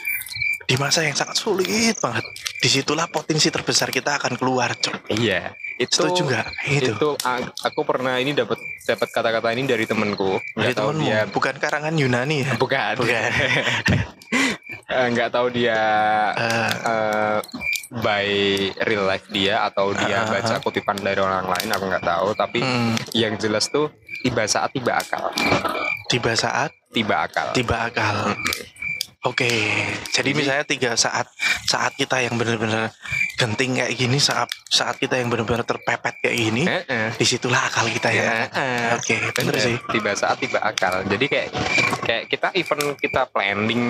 di 0.66 0.76
masa 0.82 1.06
yang 1.06 1.14
sangat 1.14 1.38
sulit 1.38 1.94
banget. 2.02 2.26
Di 2.58 2.70
situlah 2.70 3.06
potensi 3.06 3.54
terbesar 3.54 3.94
kita 3.94 4.18
akan 4.18 4.34
keluar, 4.38 4.74
Cok. 4.74 5.14
Iya, 5.14 5.54
itu 5.76 5.92
Setuju 5.92 6.22
nggak? 6.24 6.46
Gitu. 6.72 6.92
itu 6.96 7.10
a- 7.22 7.52
aku 7.62 7.84
pernah 7.84 8.16
ini 8.16 8.32
dapat 8.32 8.56
dapat 8.82 9.08
kata-kata 9.12 9.52
ini 9.52 9.68
dari 9.68 9.84
temenku. 9.84 10.40
Dari 10.56 10.72
temenmu, 10.72 11.04
dia 11.04 11.28
bukan 11.28 11.56
karangan 11.56 11.92
Yunani 11.92 12.48
ya? 12.48 12.52
bukan. 12.56 12.94
Bukan. 12.96 13.30
Eh, 14.86 15.08
nggak 15.10 15.34
tahu 15.34 15.50
dia 15.50 15.82
Eh, 16.38 16.72
eh, 16.86 17.38
by 17.98 18.28
real 18.86 19.06
life 19.06 19.26
dia 19.28 19.66
atau 19.66 19.90
dia 19.92 20.22
Ah, 20.22 20.26
ah, 20.26 20.32
baca 20.32 20.56
kutipan 20.62 20.98
dari 20.98 21.18
orang 21.18 21.50
lain 21.50 21.70
aku 21.70 21.90
nggak 21.90 22.06
tahu 22.06 22.28
tapi 22.38 22.62
hmm, 22.62 22.94
yang 23.12 23.34
jelas 23.36 23.66
tuh 23.68 23.90
tiba 24.22 24.46
saat 24.46 24.70
tiba 24.72 24.94
akal 24.94 25.34
tiba 26.06 26.38
saat 26.38 26.70
tiba 26.94 27.26
akal 27.26 27.50
tiba 27.52 27.90
akal. 27.90 28.38
Oke, 29.26 29.50
jadi 30.14 30.38
misalnya 30.38 30.70
tiga 30.70 30.94
saat 30.94 31.26
saat 31.66 31.98
kita 31.98 32.22
yang 32.22 32.38
benar-benar 32.38 32.94
genting 33.36 33.76
kayak 33.76 33.94
gini, 33.94 34.18
saat 34.18 34.48
saat 34.66 34.96
kita 34.96 35.16
yang 35.16 35.28
benar-benar 35.28 35.62
terpepet 35.62 36.16
kayak 36.20 36.36
gini, 36.38 36.64
Eh, 36.64 36.84
eh. 36.86 37.10
di 37.12 37.24
situlah 37.24 37.62
akal 37.62 37.88
kita 37.88 38.10
ya. 38.10 38.48
Eh, 38.48 38.96
Oke, 38.96 39.16
bener 39.30 39.52
Bener, 39.52 39.62
sih. 39.62 39.76
tiba 39.90 40.12
saat 40.14 40.38
tiba 40.38 40.60
akal 40.60 41.04
jadi 41.06 41.26
kayak 41.26 41.50
kayak 42.02 42.24
kita 42.28 42.48
even 42.54 42.80
kita 42.96 43.28
planning 43.28 43.84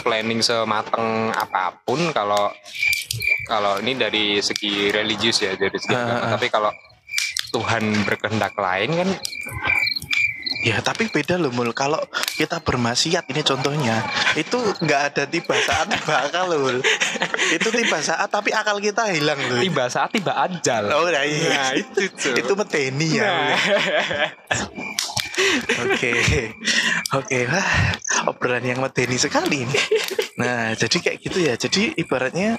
planning 0.00 0.40
semateng 0.40 1.30
apa 1.30 1.78
pun 1.82 2.10
kalau 2.10 2.50
kalau 3.44 3.78
ini 3.78 3.94
dari 3.94 4.24
segi 4.38 4.90
religius 4.90 5.38
ya 5.38 5.54
dari 5.54 5.74
segi 5.74 5.92
agama. 5.92 6.18
ah. 6.18 6.30
tapi 6.32 6.46
kalau 6.48 6.72
Tuhan 7.50 7.84
berkehendak 8.02 8.54
lain 8.54 8.90
kan 8.96 9.08
Ya, 10.62 10.78
tapi 10.78 11.10
beda 11.10 11.42
loh 11.42 11.50
mul. 11.50 11.74
Kalau 11.74 11.98
kita 12.38 12.62
bermaksiat 12.62 13.26
ini 13.34 13.42
contohnya, 13.42 13.98
itu 14.38 14.54
nggak 14.56 15.02
ada 15.10 15.24
tiba 15.26 15.58
saat 15.58 15.90
tiba 15.90 16.14
akal 16.22 16.54
loh. 16.54 16.58
Mul. 16.62 16.78
itu 17.56 17.68
tiba 17.74 17.98
saat 17.98 18.30
tapi 18.30 18.54
akal 18.54 18.78
kita 18.78 19.10
hilang 19.10 19.42
loh. 19.50 19.58
tiba 19.58 19.90
saat 19.90 20.14
tiba 20.14 20.38
ajal 20.38 20.86
Oh, 20.94 21.10
nah, 21.10 21.26
iya. 21.26 21.50
Nah, 21.50 21.70
itu 21.74 22.06
tuh. 22.14 22.38
itu 22.38 22.52
medeni 22.54 23.18
ya. 23.18 23.26
Nah. 23.26 23.58
Oke, 25.82 26.12
oke, 27.18 27.38
wah 27.50 27.70
obrolan 28.30 28.62
yang 28.62 28.78
medeni 28.78 29.18
sekali 29.18 29.66
ini. 29.66 29.78
Nah, 30.42 30.68
jadi 30.74 30.96
kayak 30.98 31.18
gitu 31.22 31.38
ya. 31.38 31.54
Jadi 31.54 31.94
ibaratnya 31.96 32.58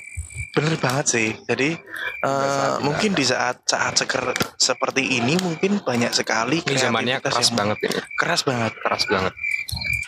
bener 0.54 0.78
banget 0.78 1.06
sih. 1.10 1.30
Jadi 1.44 1.76
eh, 2.24 2.74
mungkin 2.80 3.12
di 3.14 3.26
saat 3.26 3.66
saat 3.66 3.98
seker, 3.98 4.32
seperti 4.56 5.20
ini 5.20 5.36
mungkin 5.42 5.82
banyak 5.84 6.14
sekali 6.14 6.64
ini 6.64 6.78
zamannya 6.78 7.20
keras 7.20 7.52
yang- 7.52 7.58
banget 7.60 7.78
ini 7.84 7.96
keras 8.16 8.42
banget. 8.46 8.72
keras 8.80 9.04
banget 9.10 9.34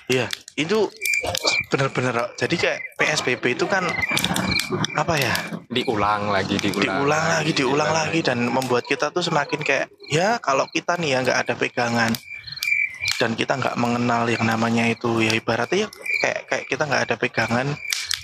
Iya, 0.05 0.29
itu 0.53 0.85
bener-bener. 1.73 2.29
Jadi 2.37 2.55
kayak 2.61 2.79
PSBB 2.93 3.57
itu 3.57 3.65
kan 3.65 3.89
apa 4.93 5.17
ya? 5.17 5.33
diulang 5.65 6.31
lagi 6.31 6.55
diulang, 6.61 7.03
diulang 7.03 7.25
lagi, 7.27 7.51
diulang 7.51 7.91
lagi 7.91 8.19
dan 8.23 8.37
membuat 8.47 8.87
kita 8.87 9.11
tuh 9.11 9.19
semakin 9.19 9.59
kayak 9.59 9.91
ya 10.07 10.39
kalau 10.39 10.69
kita 10.71 10.95
nih 10.95 11.17
ya 11.17 11.25
nggak 11.25 11.39
ada 11.41 11.53
pegangan 11.57 12.11
dan 13.19 13.35
kita 13.35 13.59
nggak 13.59 13.75
mengenal 13.75 14.23
yang 14.29 14.45
namanya 14.47 14.87
itu 14.87 15.19
ya 15.19 15.35
ibaratnya 15.35 15.87
ya 15.87 15.89
kayak 16.25 16.39
kayak 16.49 16.65
kita 16.65 16.83
nggak 16.89 17.03
ada 17.05 17.15
pegangan 17.21 17.67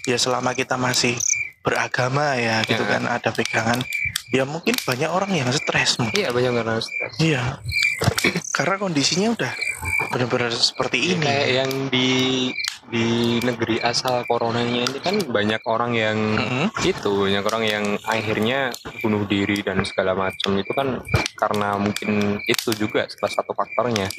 ya 0.09 0.17
selama 0.17 0.57
kita 0.57 0.73
masih 0.81 1.13
beragama 1.61 2.33
ya 2.41 2.65
gitu 2.65 2.81
Ya. 2.81 2.97
kan 2.97 3.03
ada 3.05 3.29
pegangan 3.29 3.77
ya 4.33 4.49
mungkin 4.49 4.73
banyak 4.81 5.05
orang 5.05 5.29
yang 5.29 5.49
stres 5.53 6.01
iya 6.17 6.33
banyak 6.33 6.49
karena 6.57 6.81
stres. 6.81 7.13
Iya. 7.21 7.61
Karena 8.49 8.81
kondisinya 8.81 9.37
udah 9.37 9.53
benar-benar 10.09 10.49
seperti 10.49 11.13
ini. 11.13 11.21
kayak 11.21 11.49
yang 11.53 11.71
di 11.93 12.09
di 12.91 13.37
negeri 13.39 13.77
asal 13.79 14.25
coronanya 14.25 14.83
ini 14.83 14.99
kan 14.99 15.15
banyak 15.21 15.61
orang 15.63 15.93
yang 15.93 16.17
Mm-mm. 16.17 16.67
itu 16.83 17.29
banyak 17.29 17.43
orang 17.45 17.63
yang 17.63 17.85
akhirnya 18.03 18.73
bunuh 18.99 19.23
diri 19.29 19.61
dan 19.61 19.85
segala 19.85 20.17
macam. 20.17 20.57
Itu 20.57 20.73
kan 20.73 20.99
karena 21.37 21.77
mungkin 21.77 22.41
itu 22.49 22.73
juga 22.73 23.05
salah 23.05 23.31
satu 23.31 23.53
faktornya 23.53 24.09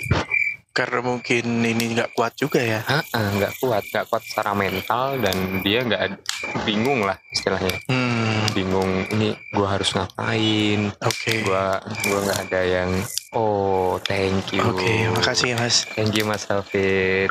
karena 0.73 1.05
mungkin 1.05 1.45
ini 1.61 1.93
nggak 1.93 2.17
kuat 2.17 2.33
juga 2.35 2.59
ya. 2.65 2.81
Nggak 3.13 3.61
kuat. 3.61 3.85
Nggak 3.93 4.07
kuat 4.09 4.23
secara 4.25 4.53
mental 4.57 5.21
dan 5.21 5.61
dia 5.61 5.85
nggak 5.85 6.19
bingung 6.65 7.05
lah 7.05 7.21
istilahnya. 7.29 7.77
Hmm. 7.87 8.49
Bingung 8.57 9.07
ini 9.13 9.37
gua 9.53 9.79
harus 9.79 9.93
ngapain? 9.93 10.91
Oke. 11.05 11.45
Gua 11.45 11.79
gua 12.09 12.19
nggak 12.25 12.41
ada 12.49 12.61
yang 12.65 12.91
oh 13.37 14.01
thank 14.03 14.53
you. 14.57 14.65
Oke 14.65 15.13
makasih 15.13 15.55
mas. 15.61 15.85
Thank 15.93 16.17
you 16.17 16.25
mas 16.25 16.49
Alfit 16.49 17.31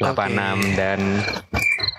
86 0.00 0.78
dan 0.78 1.00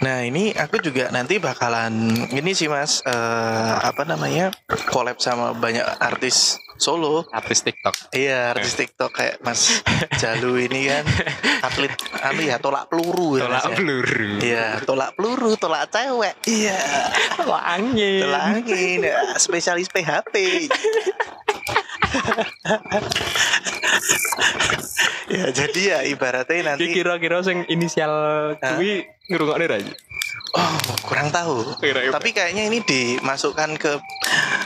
Nah 0.04 0.28
ini 0.28 0.52
aku 0.52 0.84
juga 0.84 1.08
nanti 1.10 1.39
bakalan 1.39 2.12
ini 2.36 2.52
sih 2.52 2.67
mas 2.67 3.00
eh, 3.08 3.74
apa 3.80 4.04
namanya 4.04 4.52
collab 4.91 5.24
sama 5.24 5.56
banyak 5.56 5.82
artis 5.98 6.60
solo. 6.76 7.24
artis 7.32 7.63
TikTok. 7.63 8.12
Iya 8.12 8.52
artis 8.52 8.76
TikTok 8.76 9.12
kayak 9.15 9.39
Mas 9.41 9.80
Jalu 10.21 10.67
ini 10.67 10.91
kan. 10.91 11.08
Atlet 11.63 11.95
anu 12.21 12.43
ya 12.43 12.60
tolak 12.60 12.91
peluru 12.91 13.39
ya 13.39 13.48
tolak 13.48 13.63
Mas 13.63 13.65
ya. 13.65 13.76
peluru. 13.80 14.30
Iya 14.43 14.65
tolak 14.84 15.10
peluru 15.15 15.52
tolak 15.56 15.88
cewek. 15.89 16.36
Iya. 16.43 16.80
Tolak 17.39 17.63
angin. 17.63 18.21
Tolak 18.28 18.43
angin 18.52 19.00
ya, 19.00 19.17
spesialis 19.39 19.88
PHP. 19.89 20.36
ya 25.39 25.48
jadi 25.52 25.82
ya 25.84 26.00
ibaratnya 26.08 26.76
nanti 26.76 26.91
kira-kira 26.95 27.43
sing 27.43 27.67
inisial 27.67 28.13
kuwi 28.60 29.04
ngrungokne 29.28 29.65
ra? 29.67 29.78
Oh 30.56 30.74
kurang 31.02 31.30
tahu 31.30 31.63
Kira-kira. 31.78 32.12
tapi 32.12 32.32
kayaknya 32.32 32.63
ini 32.65 32.80
dimasukkan 32.80 33.76
ke 33.76 33.91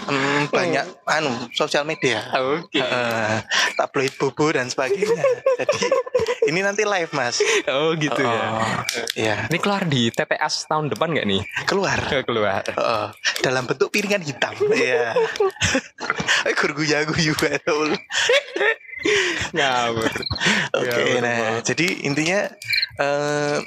mm, 0.06 0.50
banyak 0.50 0.86
anu 1.06 1.34
sosial 1.52 1.84
media 1.84 2.22
Oke. 2.32 2.78
Eh, 2.78 3.38
tabloid 3.76 4.14
bobo 4.16 4.50
dan 4.50 4.68
sebagainya 4.68 5.24
jadi 5.58 5.86
ini 6.46 6.60
nanti 6.60 6.82
live 6.84 7.10
mas 7.12 7.42
Oh 7.66 7.94
gitu 7.94 8.18
ya. 8.18 8.42
Oh, 8.50 8.66
ya 9.14 9.36
Ini 9.46 9.58
keluar 9.58 9.84
di 9.84 10.10
TPS 10.10 10.66
tahun 10.66 10.90
depan 10.90 11.10
nggak 11.10 11.28
nih? 11.28 11.42
keluar 11.66 11.98
keluar. 12.24 12.64
Oh, 12.76 13.08
dalam 13.40 13.66
bentuk 13.66 13.90
piringan 13.90 14.22
hitam 14.22 14.54
Iya 14.70 15.14
Eh, 16.48 16.54
gurguya 16.54 17.04
guyu 17.04 17.34
betul 17.34 17.94
Ngawur. 19.50 20.12
Oke, 20.76 21.04
nah 21.20 21.64
jadi 21.64 22.04
intinya 22.04 22.52
eh, 22.98 23.58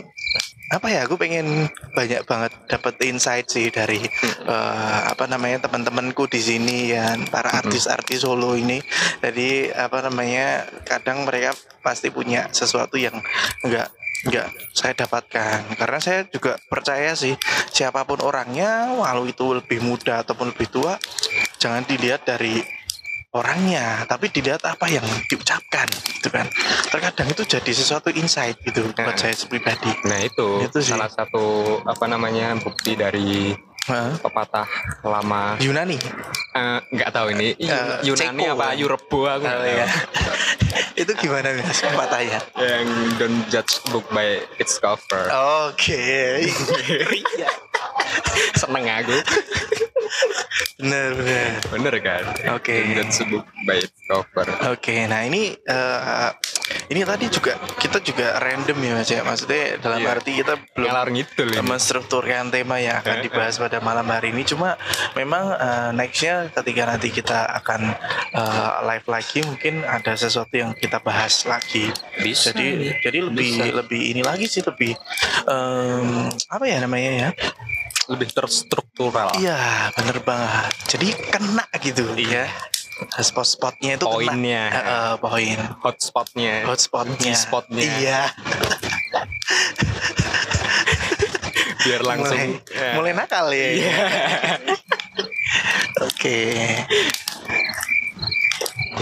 apa 0.72 0.86
ya? 0.88 1.04
Aku 1.04 1.20
pengen 1.20 1.68
banyak 1.92 2.24
banget 2.24 2.52
dapat 2.64 2.96
insight 3.04 3.46
sih 3.52 3.68
dari 3.68 4.00
eh, 4.48 5.00
apa 5.04 5.28
namanya 5.28 5.68
teman-temanku 5.68 6.24
di 6.28 6.40
sini 6.40 6.96
ya 6.96 7.12
para 7.28 7.52
artis-artis 7.52 8.24
solo 8.24 8.56
ini. 8.56 8.80
Jadi 9.20 9.68
apa 9.68 10.00
namanya? 10.08 10.64
Kadang 10.88 11.28
mereka 11.28 11.52
pasti 11.84 12.08
punya 12.08 12.48
sesuatu 12.54 12.96
yang 12.96 13.20
enggak 13.66 13.92
enggak 14.22 14.54
saya 14.70 14.94
dapatkan 14.94 15.74
karena 15.74 15.98
saya 15.98 16.22
juga 16.30 16.54
percaya 16.70 17.10
sih 17.18 17.34
siapa 17.74 18.06
pun 18.06 18.22
orangnya 18.22 18.94
walau 18.94 19.26
itu 19.26 19.50
lebih 19.50 19.82
muda 19.82 20.22
ataupun 20.22 20.54
lebih 20.54 20.70
tua 20.70 20.94
jangan 21.58 21.82
dilihat 21.82 22.22
dari 22.22 22.62
orangnya 23.32 24.04
tapi 24.04 24.28
dilihat 24.28 24.60
apa 24.62 24.84
yang 24.86 25.04
diucapkan 25.26 25.88
gitu 26.12 26.28
kan 26.28 26.44
terkadang 26.86 27.28
itu 27.28 27.42
jadi 27.48 27.72
sesuatu 27.72 28.12
insight 28.12 28.60
gitu 28.60 28.84
buat 28.86 29.08
Nah. 29.08 29.16
saya 29.16 29.32
pribadi 29.42 29.88
Nah 30.04 30.20
itu, 30.20 30.48
Itu 30.62 30.78
sih. 30.78 30.92
salah 30.92 31.08
satu 31.08 31.40
apa 31.82 32.04
namanya 32.06 32.52
bukti 32.56 32.92
dari 32.92 33.56
Hah? 33.82 34.14
pepatah 34.14 34.68
lama 35.02 35.56
Yunani 35.58 35.96
Eh, 36.52 36.78
nggak 36.86 37.10
tahu 37.10 37.32
ini 37.32 37.56
Eh, 37.56 38.04
Yunani 38.04 38.44
Ceko. 38.44 38.52
apa 38.52 38.66
Yurebo 38.76 39.20
aku 39.26 39.42
tahu. 39.42 39.62
iya. 39.64 39.86
itu 41.02 41.12
gimana 41.16 41.56
mas 41.56 41.80
patahnya 41.82 42.40
yang 42.54 42.84
don't 43.16 43.40
judge 43.48 43.80
book 43.88 44.04
by 44.10 44.28
its 44.58 44.76
cover 44.76 45.24
oke 45.32 46.04
Iya. 47.32 47.48
seneng 48.60 48.84
aku 48.88 49.16
bener 50.82 51.14
bener. 51.14 51.50
Bener 51.70 51.94
kan? 52.02 52.22
Oke. 52.58 52.74
don't 52.92 53.06
judge 53.08 53.22
book 53.30 53.46
by 53.64 53.78
cover 54.10 54.46
oke 54.68 54.94
nah 55.06 55.22
ini 55.22 55.54
eh, 55.56 56.30
ini 56.90 57.06
tadi 57.06 57.30
juga 57.30 57.56
kita 57.78 58.02
juga 58.02 58.36
random 58.36 58.76
ya 58.76 58.92
mas 58.92 59.08
ya. 59.08 59.20
Maksudnya 59.22 59.80
dalam 59.80 60.02
Iya. 60.02 60.12
arti 60.12 60.30
kita 60.36 60.54
belum 60.74 60.92
ngidul 61.08 61.48
ini. 61.54 61.64
menstrukturkan 61.64 62.52
tema 62.52 62.76
yang 62.76 63.00
akan 63.00 63.22
Eh, 63.22 63.22
dibahas 63.24 63.56
pada 63.56 63.80
malam 63.80 64.04
hari 64.04 64.34
ini. 64.34 64.44
Cuma 64.44 64.76
memang 65.14 65.56
eh, 65.56 65.90
nextnya 65.96 66.52
ketika 66.52 66.82
nanti 66.84 67.08
kita 67.08 67.48
akan 67.62 67.80
eh, 68.34 68.72
live 68.84 69.06
lagi 69.08 69.38
mungkin 69.46 69.80
ada 69.86 70.12
sesuatu 70.12 70.52
yang 70.52 70.76
kita 70.76 71.00
bahas 71.00 71.46
lagi. 71.48 71.88
Bisa 72.20 72.52
jadi 72.52 72.98
jadi 73.00 73.18
lebih 73.24 73.48
Bisa. 73.56 73.72
lebih 73.72 74.00
ini 74.12 74.20
lagi 74.20 74.44
sih 74.44 74.60
lebih 74.60 74.92
em, 75.48 76.28
apa 76.50 76.64
ya 76.66 76.76
namanya 76.82 77.10
ya 77.10 77.28
lebih 78.12 78.28
terstruktural. 78.30 79.32
Iya 79.40 79.90
bener 79.96 80.20
banget. 80.20 80.72
Jadi 80.86 81.08
kena 81.32 81.64
gitu. 81.80 82.04
Ya 82.20 82.46
spot-spotnya 83.18 83.98
itu 83.98 84.06
poinnya. 84.06 84.64
Poin. 85.18 85.58
Hotspotnya. 85.82 86.68
Hotspotnya. 86.68 87.18
G-spotnya. 87.18 87.82
iya. 87.98 88.20
Biar 91.82 92.02
langsung 92.06 92.38
mulai, 92.38 92.78
ya. 92.78 92.92
mulai 92.94 93.12
nakal 93.16 93.46
ya. 93.50 93.68
Iya. 93.74 93.96
oke. 96.08 96.40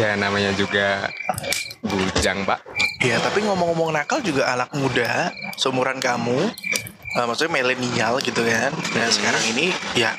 Ya 0.00 0.16
namanya 0.16 0.56
juga 0.56 1.12
bujang 1.84 2.48
pak. 2.48 2.64
Ya 3.04 3.20
tapi 3.20 3.44
ngomong-ngomong 3.44 3.92
nakal 3.92 4.24
juga 4.24 4.48
anak 4.48 4.72
muda 4.72 5.32
seumuran 5.60 6.00
kamu 6.00 6.52
uh, 7.12 7.24
maksudnya 7.24 7.52
milenial 7.52 8.18
gitu 8.20 8.40
kan 8.40 8.70
nah 8.92 9.06
Hmm. 9.06 9.12
sekarang 9.12 9.42
ini 9.50 9.66
ya 9.94 10.12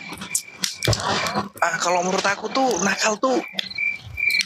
ah 1.59 1.75
kalau 1.77 2.01
menurut 2.01 2.25
aku 2.25 2.49
tuh 2.49 2.81
nakal 2.81 3.13
tuh 3.15 3.37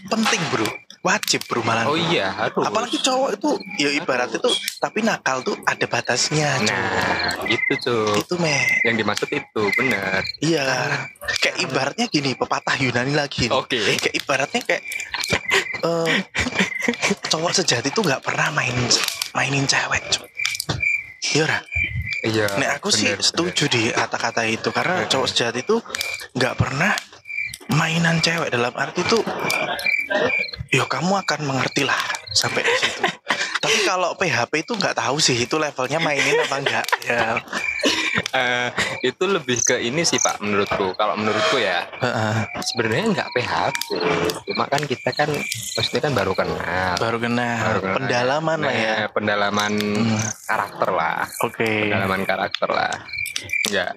penting 0.05 0.41
bro 0.51 0.67
wajib 0.99 1.37
bro 1.45 1.61
malah 1.61 1.85
Oh 1.85 1.93
iya, 1.93 2.33
aduh. 2.35 2.65
apalagi 2.65 2.97
cowok 2.97 3.37
itu 3.37 3.49
ya 3.77 3.93
ibarat 3.93 4.33
itu 4.33 4.49
tapi 4.81 4.99
nakal 4.99 5.39
tuh 5.41 5.53
ada 5.63 5.85
batasnya 5.85 6.49
cowok. 6.57 6.65
Nah, 6.65 7.45
itu 7.45 7.73
tuh. 7.79 8.09
itu 8.17 8.33
meh 8.35 8.65
Yang 8.81 8.95
dimaksud 9.05 9.29
itu, 9.29 9.61
benar. 9.77 10.25
iya 10.41 10.65
kayak 11.39 11.61
ibaratnya 11.61 12.05
gini 12.09 12.33
pepatah 12.33 12.73
Yunani 12.75 13.13
lagi. 13.13 13.45
Oke. 13.47 13.77
kayak 14.01 14.17
ibaratnya 14.17 14.61
kayak 14.65 14.81
eh, 15.85 16.13
cowok 17.29 17.53
sejati 17.53 17.93
tuh 17.93 18.01
nggak 18.01 18.25
pernah 18.25 18.49
main 18.51 18.73
mainin 19.31 19.63
cewek 19.63 20.01
cowok 20.09 20.29
iya 21.33 21.45
Ra? 21.49 21.59
Iya. 22.25 22.45
Nek 22.57 22.81
aku 22.81 22.89
sih 22.89 23.09
benar, 23.13 23.21
setuju 23.21 23.63
di 23.69 23.93
kata-kata 23.93 24.41
itu 24.49 24.69
karena 24.73 25.05
cowok 25.05 25.27
sejati 25.29 25.61
itu 25.61 25.77
nggak 26.33 26.53
pernah 26.57 26.93
mainan 27.67 28.19
cewek 28.19 28.49
dalam 28.49 28.71
arti 28.73 29.01
tuh 29.03 29.23
yo 30.69 30.85
kamu 30.85 31.17
akan 31.17 31.39
mengerti 31.43 31.81
lah 31.81 31.97
sampai 32.31 32.61
di 32.61 32.73
situ. 32.77 33.01
Tapi 33.57 33.77
kalau 33.81 34.13
PHP 34.13 34.61
itu 34.61 34.73
nggak 34.75 34.93
tahu 34.93 35.17
sih 35.17 35.33
itu 35.35 35.55
levelnya 35.55 35.97
mainin 35.97 36.37
apa 36.37 36.55
enggak 36.59 36.85
ya. 37.01 37.39
Eh, 38.29 38.67
itu 39.01 39.23
lebih 39.25 39.57
ke 39.61 39.79
ini 39.79 40.03
sih 40.03 40.19
Pak 40.19 40.37
menurutku. 40.37 40.91
Kalau 40.93 41.15
menurutku 41.15 41.55
ya, 41.55 41.87
Heeh. 41.97 42.35
sebenarnya 42.61 43.05
nggak 43.15 43.29
PHP. 43.31 43.87
Cuma 44.45 44.67
kan 44.67 44.81
kita 44.83 45.09
kan 45.09 45.29
maksudnya 45.73 46.01
kan 46.03 46.13
baru 46.13 46.33
kenal. 46.35 46.93
baru 46.95 47.17
kena 47.17 47.49
Baru 47.63 47.79
kenal. 47.81 47.95
pendalaman 47.97 48.59
lah 48.61 48.75
ya. 48.75 48.93
Nah, 48.93 49.09
pendalaman 49.09 49.71
Hmm. 49.73 50.19
karakter 50.45 50.89
lah. 50.91 51.19
Oke. 51.41 51.71
Pendalaman 51.87 52.21
karakter 52.21 52.69
lah. 52.69 52.93
Enggak 53.69 53.91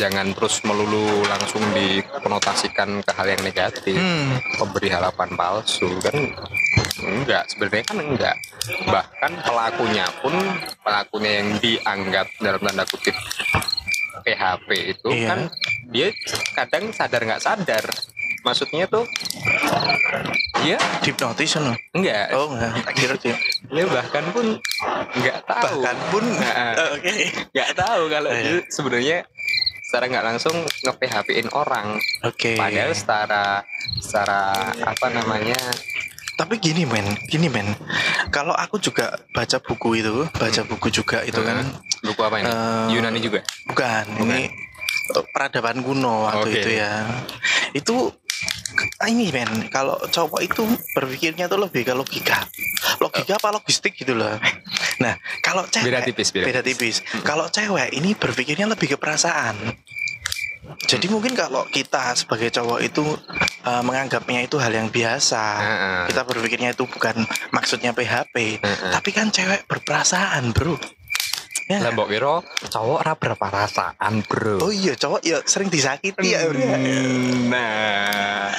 jangan 0.00 0.32
terus 0.32 0.64
melulu 0.64 1.28
langsung 1.28 1.60
dikonotasikan 1.76 3.04
ke 3.04 3.10
hal 3.12 3.26
yang 3.28 3.42
negatif. 3.44 3.96
Hmm. 3.96 4.40
Memberi 4.60 4.88
harapan 4.88 5.28
palsu 5.36 5.88
kan 6.00 6.16
enggak 7.04 7.44
sebenarnya 7.52 7.84
kan 7.84 7.98
enggak 8.00 8.36
bahkan 8.88 9.32
pelakunya 9.44 10.06
pun 10.24 10.32
pelakunya 10.80 11.30
yang 11.42 11.48
dianggap 11.60 12.26
dalam 12.40 12.60
tanda 12.64 12.84
kutip 12.88 13.12
PHP 14.24 14.68
itu 14.96 15.08
Iya. 15.12 15.28
kan 15.28 15.40
dia 15.92 16.08
kadang 16.56 16.84
sadar 16.96 17.20
nggak 17.28 17.44
sadar 17.44 17.84
maksudnya 18.44 18.84
tuh? 18.86 19.08
Dia 20.60 20.78
Hipnotis 21.02 21.56
no? 21.58 21.72
enggak. 21.92 22.32
Oh 22.32 22.52
enggak, 22.52 22.72
kira 22.94 23.14
dia. 23.18 23.36
dia 23.66 23.84
bahkan 23.84 24.24
pun 24.30 24.46
nggak 25.14 25.38
tahu. 25.44 25.80
Bahkan 25.80 25.98
pun 26.08 26.24
Nah, 26.24 26.72
Oh, 26.74 26.88
Oke. 26.96 27.10
nggak 27.50 27.70
tahu 27.74 28.02
kalau 28.08 28.30
Iya. 28.30 28.42
dia 28.42 28.56
sebenarnya 28.68 29.18
secara 29.82 30.04
nggak 30.06 30.24
langsung 30.24 30.54
nge 30.62 30.92
PHP-in 30.94 31.48
orang. 31.52 31.96
Oke. 32.22 32.56
padahal 32.56 32.92
secara 32.92 33.42
secara 33.98 34.40
apa 34.80 35.06
namanya? 35.08 35.56
Tapi 36.34 36.58
gini 36.58 36.82
men, 36.82 37.06
gini 37.24 37.46
men. 37.46 37.78
Kalau 38.28 38.50
aku 38.50 38.76
juga 38.76 39.14
baca 39.30 39.54
buku 39.56 40.02
itu, 40.02 40.26
baca 40.28 40.62
buku 40.66 40.90
juga 40.90 41.22
itu 41.22 41.38
kan, 41.38 41.62
buku 42.02 42.20
apa 42.20 42.42
ini? 42.42 42.50
Eh, 42.50 42.86
Yunani 42.90 43.20
juga? 43.22 43.38
bukan, 43.64 44.02
ini 44.18 44.50
peradaban 45.32 45.84
kuno 45.84 46.24
waktu 46.28 46.48
Oke. 46.48 46.60
itu 46.60 46.70
ya. 46.80 46.92
Itu 47.76 47.96
ini 49.06 49.30
men, 49.30 49.70
kalau 49.70 49.94
cowok 50.00 50.40
itu 50.42 50.62
berpikirnya 50.96 51.46
tuh 51.46 51.60
lebih 51.62 51.86
ke 51.86 51.94
logika, 51.94 52.48
logika 52.98 53.38
apa 53.38 53.54
logistik 53.54 53.94
gitu 53.94 54.16
loh. 54.16 54.34
Nah, 54.98 55.14
kalau 55.44 55.66
cewek 55.68 55.90
beda 55.90 56.00
tipis 56.02 56.28
beda, 56.34 56.46
beda 56.50 56.60
tipis. 56.64 56.96
Kalau 57.22 57.46
cewek 57.50 57.94
ini 57.94 58.18
berpikirnya 58.18 58.66
lebih 58.66 58.94
ke 58.94 58.96
perasaan. 58.98 59.54
Jadi 60.88 61.12
mungkin 61.12 61.36
kalau 61.36 61.68
kita 61.68 62.16
sebagai 62.16 62.48
cowok 62.48 62.80
itu 62.80 63.04
eh, 63.68 63.82
menganggapnya 63.84 64.42
itu 64.48 64.56
hal 64.56 64.72
yang 64.72 64.88
biasa, 64.88 65.44
Heeh. 65.60 66.00
kita 66.10 66.24
berpikirnya 66.24 66.72
itu 66.72 66.88
bukan 66.88 67.20
maksudnya 67.52 67.92
PHP, 67.92 68.64
tapi 68.90 69.10
kan 69.12 69.28
cewek 69.28 69.68
berperasaan, 69.68 70.56
bro. 70.56 70.80
Ya. 71.64 71.80
Lah 71.80 71.96
mbok 71.96 72.12
kira 72.12 72.44
cowok 72.68 72.96
ora 73.00 73.12
berperasaan, 73.16 74.20
Bro. 74.28 74.60
Oh 74.60 74.68
iya, 74.68 74.92
cowok 74.92 75.24
ya 75.24 75.40
sering 75.48 75.72
disakiti 75.72 76.36
ya, 76.36 76.44
bro. 76.44 76.60
Nah, 77.48 78.52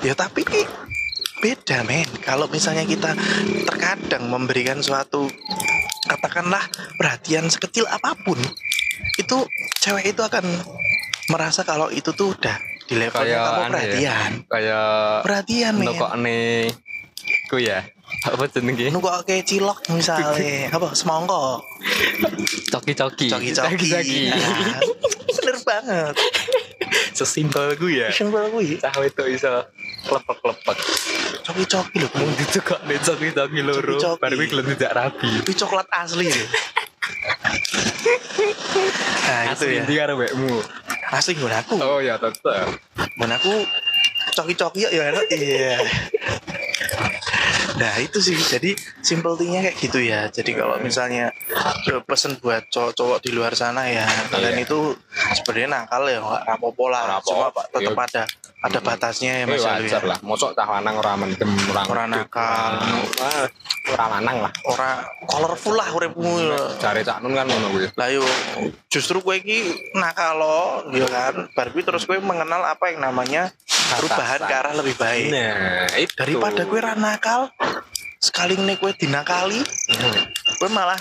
Ya 0.00 0.16
tapi 0.16 0.48
beda 1.44 1.84
men. 1.84 2.08
Kalau 2.24 2.48
misalnya 2.48 2.88
kita 2.88 3.12
terkadang 3.68 4.32
memberikan 4.32 4.80
suatu 4.80 5.28
katakanlah 6.08 6.64
perhatian 6.96 7.52
sekecil 7.52 7.84
apa 7.84 8.16
pun, 8.24 8.40
itu 9.20 9.38
cewek 9.84 10.16
itu 10.16 10.22
akan 10.24 10.44
merasa 11.28 11.60
kalau 11.68 11.92
itu 11.92 12.16
tuh 12.16 12.32
udah 12.32 12.56
di 12.88 12.98
levelnya 12.98 13.38
kamu 13.38 13.52
aneh 13.52 13.60
ya. 13.62 13.68
perhatian. 13.70 14.30
kayak 14.50 14.88
Perhatian 15.22 15.72
men. 15.76 15.94
kok 15.94 16.10
aneh 16.10 16.72
ku 17.52 17.56
ya. 17.60 17.84
Apa 18.22 18.44
jenenge? 18.46 18.90
Nunggu 18.90 19.08
oke 19.08 19.32
cilok 19.40 19.80
misalnya 19.88 20.68
apa 20.68 20.92
semongko 20.92 21.64
Coki-coki. 22.68 23.26
coki-coki 23.26 23.88
Coki-coki. 23.88 24.20
Nah, 24.28 24.80
bener 25.32 25.56
banget 25.60 26.14
Sesimpel 27.12 27.76
ku 27.76 27.86
ya. 27.86 28.08
simpel 28.10 28.48
gue 28.50 28.76
Cah 28.76 28.92
itu 28.98 29.24
iso 29.26 29.52
klepek-klepek. 30.02 30.76
coki-coki 31.42 31.96
loh 31.98 32.10
Mung 32.14 32.32
ditukokne 32.34 32.94
coki-coki 32.98 33.60
loro, 33.60 33.94
Coki-coki. 33.94 34.20
bar 34.20 34.30
kuwi 34.32 34.46
gelem 34.48 34.66
tidak 34.70 34.92
rabi. 34.92 35.30
itu 35.40 35.52
coklat 35.56 35.86
asli 35.90 36.28
nah 39.20 39.40
itu 39.46 39.64
Asli 39.64 39.72
ya 39.72 39.82
ndi 39.82 39.94
karo 39.96 40.12
mbekmu? 40.14 40.54
asli 41.10 41.32
gue 41.34 41.48
aku 41.48 41.76
Oh 41.78 41.98
ya 41.98 42.14
tetep. 42.16 42.66
Mun 43.16 43.30
aku 43.30 43.52
coki-coki 44.32 44.84
ya 44.84 45.10
enak 45.10 45.24
iya 45.30 45.76
Nah 47.80 47.96
itu 47.96 48.20
sih 48.20 48.36
jadi 48.36 48.76
simple 49.00 49.34
thingnya 49.34 49.64
kayak 49.64 49.76
gitu 49.80 49.98
ya 49.98 50.28
Jadi 50.28 50.52
kalau 50.52 50.76
misalnya 50.78 51.32
pesen 52.04 52.36
buat 52.36 52.68
cowok-cowok 52.68 53.18
di 53.18 53.30
luar 53.32 53.56
sana 53.56 53.88
ya 53.88 54.04
Kalian 54.28 54.54
Iya. 54.54 54.64
itu 54.68 54.92
sebenarnya 55.34 55.68
nakal 55.80 56.04
ya 56.04 56.20
nggak 56.20 56.42
rapopo 56.46 56.84
lah 56.86 57.08
Rapopo. 57.08 57.32
Cuma 57.32 57.48
pak 57.50 57.64
tetap 57.72 57.90
Iya. 57.90 58.04
ada 58.04 58.22
ada 58.60 58.78
batasnya 58.84 59.40
ya 59.40 59.44
Eh, 59.44 59.48
mas 59.48 59.64
Alwi, 59.64 59.88
ya. 59.88 60.04
lah. 60.04 60.18
Mosok 60.20 60.52
cah 60.52 60.68
lanang 60.68 61.00
ora 61.00 61.16
mendem 61.16 61.48
ora 61.72 61.82
Ora 61.88 62.04
nakal. 62.04 62.72
Ora 63.88 64.04
lanang 64.18 64.36
lah. 64.44 64.52
Ora 64.68 64.90
colorful 65.24 65.80
lah 65.80 65.88
uripmu 65.96 66.32
ya. 66.44 66.60
Cari 66.76 67.00
cak 67.00 67.24
nun 67.24 67.32
kan 67.32 67.48
ngono 67.48 67.72
kuwi. 67.72 67.88
Lah 67.96 68.08
yo 68.12 68.20
justru 68.92 69.24
gue 69.24 69.40
iki 69.40 69.58
nakal 69.96 70.36
lo, 70.36 70.84
ya 70.92 71.08
kan. 71.08 71.48
Barbie 71.56 71.84
terus 71.84 72.04
gue 72.04 72.20
mengenal 72.20 72.60
apa 72.68 72.92
yang 72.92 73.00
namanya 73.00 73.48
perubahan 73.96 74.44
ke 74.44 74.54
arah 74.54 74.74
lebih 74.76 74.94
baik. 75.00 75.32
Nah, 75.32 75.88
itu. 75.96 76.12
Daripada 76.20 76.62
gue 76.68 76.80
ra 76.84 76.94
nakal, 76.94 77.48
sekali 78.20 78.60
nih 78.60 78.76
gue 78.76 78.92
dinakali, 78.92 79.60
gue 80.60 80.68
malah 80.68 81.00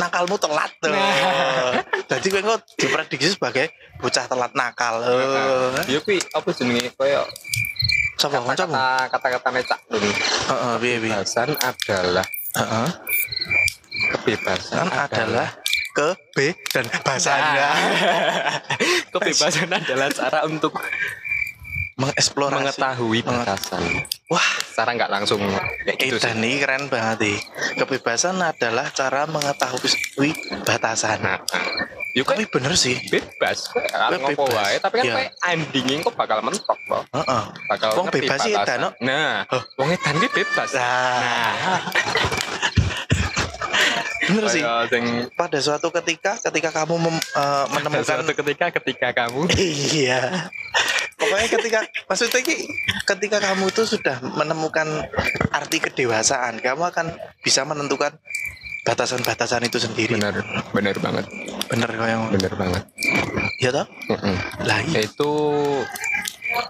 nakalmu 0.00 0.36
telat 0.40 0.70
tuh. 0.80 0.92
Nah. 0.92 1.82
Jadi 2.10 2.26
gue 2.28 2.40
kok 2.40 2.60
diprediksi 2.76 3.28
sebagai 3.36 3.72
bocah 4.00 4.24
telat 4.28 4.52
nakal. 4.56 5.02
Ya 5.88 5.98
kuwi 6.00 6.20
apa 6.32 6.48
jenenge 6.54 6.92
koyo 6.96 7.24
kata 8.22 9.10
kata-kata 9.10 9.48
cak 9.66 9.80
nun. 9.90 10.04
Heeh, 10.04 10.74
piye 10.78 10.96
piye. 11.02 11.10
Kebebasan 11.10 11.50
adalah 11.58 12.26
Heeh. 12.54 12.88
kebebasan 14.12 14.86
adalah 14.86 15.48
ke 15.92 16.08
B 16.32 16.36
dan 16.72 16.84
bahasanya 17.04 17.70
kebebasan 19.12 19.68
adalah 19.68 20.08
cara 20.08 20.38
untuk 20.48 20.72
mengeksplorasi. 22.02 22.56
mengetahui 22.58 23.20
Menge- 23.20 23.30
batasan. 23.38 23.82
Wah, 24.26 24.48
Secara 24.64 24.90
nggak 24.94 25.10
langsung 25.10 25.38
kayak 25.84 25.96
gitu. 26.00 26.16
Edan 26.18 26.40
ini 26.40 26.56
keren 26.58 26.84
banget 26.86 27.18
nih. 27.20 27.38
Kebebasan 27.76 28.36
adalah 28.36 28.88
cara 28.88 29.24
mengetahui 29.26 30.30
batasan. 30.64 31.20
Nah, 31.20 31.38
yuk 32.12 32.24
kan 32.24 32.34
Tapi 32.34 32.48
bener 32.48 32.72
sih. 32.74 32.96
bebas, 33.06 33.68
Gue 33.70 34.18
ngopo 34.18 34.48
wae, 34.48 34.76
tapi 34.76 35.00
kan 35.00 35.12
kowe 35.12 35.24
endingnya 35.46 36.02
kok 36.02 36.14
bakal 36.14 36.38
mentok 36.40 36.80
loh. 36.86 37.04
Heeh. 37.10 37.42
Bakal 37.68 37.88
Wong 37.94 38.08
bebas 38.10 38.38
sih 38.40 38.52
edan, 38.52 38.78
no? 38.80 38.90
Nah, 38.98 39.44
Huh. 39.46 39.62
wong 39.76 39.88
edan 39.90 40.16
ki 40.16 40.28
bebas. 40.30 40.70
Nah, 40.72 41.80
bener 44.24 44.44
sih. 44.48 44.62
Sing 44.88 45.04
Pada 45.32 45.58
suatu 45.58 45.88
ketika, 45.92 46.38
ketika 46.40 46.70
kamu 46.74 46.94
mem- 46.96 47.24
pada 47.34 47.68
menemukan 47.68 48.00
suatu 48.02 48.32
ketika 48.34 48.66
ketika 48.72 49.08
kamu 49.14 49.44
iya. 49.92 50.48
Pokoknya 51.22 51.48
ketika 51.48 51.78
maksudnya 52.04 52.40
ki, 52.42 52.54
ketika 53.06 53.38
kamu 53.38 53.70
itu 53.70 53.82
sudah 53.86 54.18
menemukan 54.34 55.06
arti 55.50 55.78
kedewasaan, 55.78 56.58
kamu 56.58 56.90
akan 56.90 57.14
bisa 57.40 57.62
menentukan 57.62 58.10
batasan-batasan 58.82 59.62
itu 59.62 59.78
sendiri. 59.78 60.18
bener 60.18 60.42
bener 60.74 60.96
banget, 60.98 61.26
Bener 61.70 61.86
kok 61.88 62.08
yang 62.10 62.22
bener 62.28 62.52
banget. 62.58 62.82
ya 63.56 63.70
toh? 63.70 63.86
Mm-mm. 64.10 64.36
Lah 64.66 64.82
iya. 64.82 65.06
itu 65.06 65.30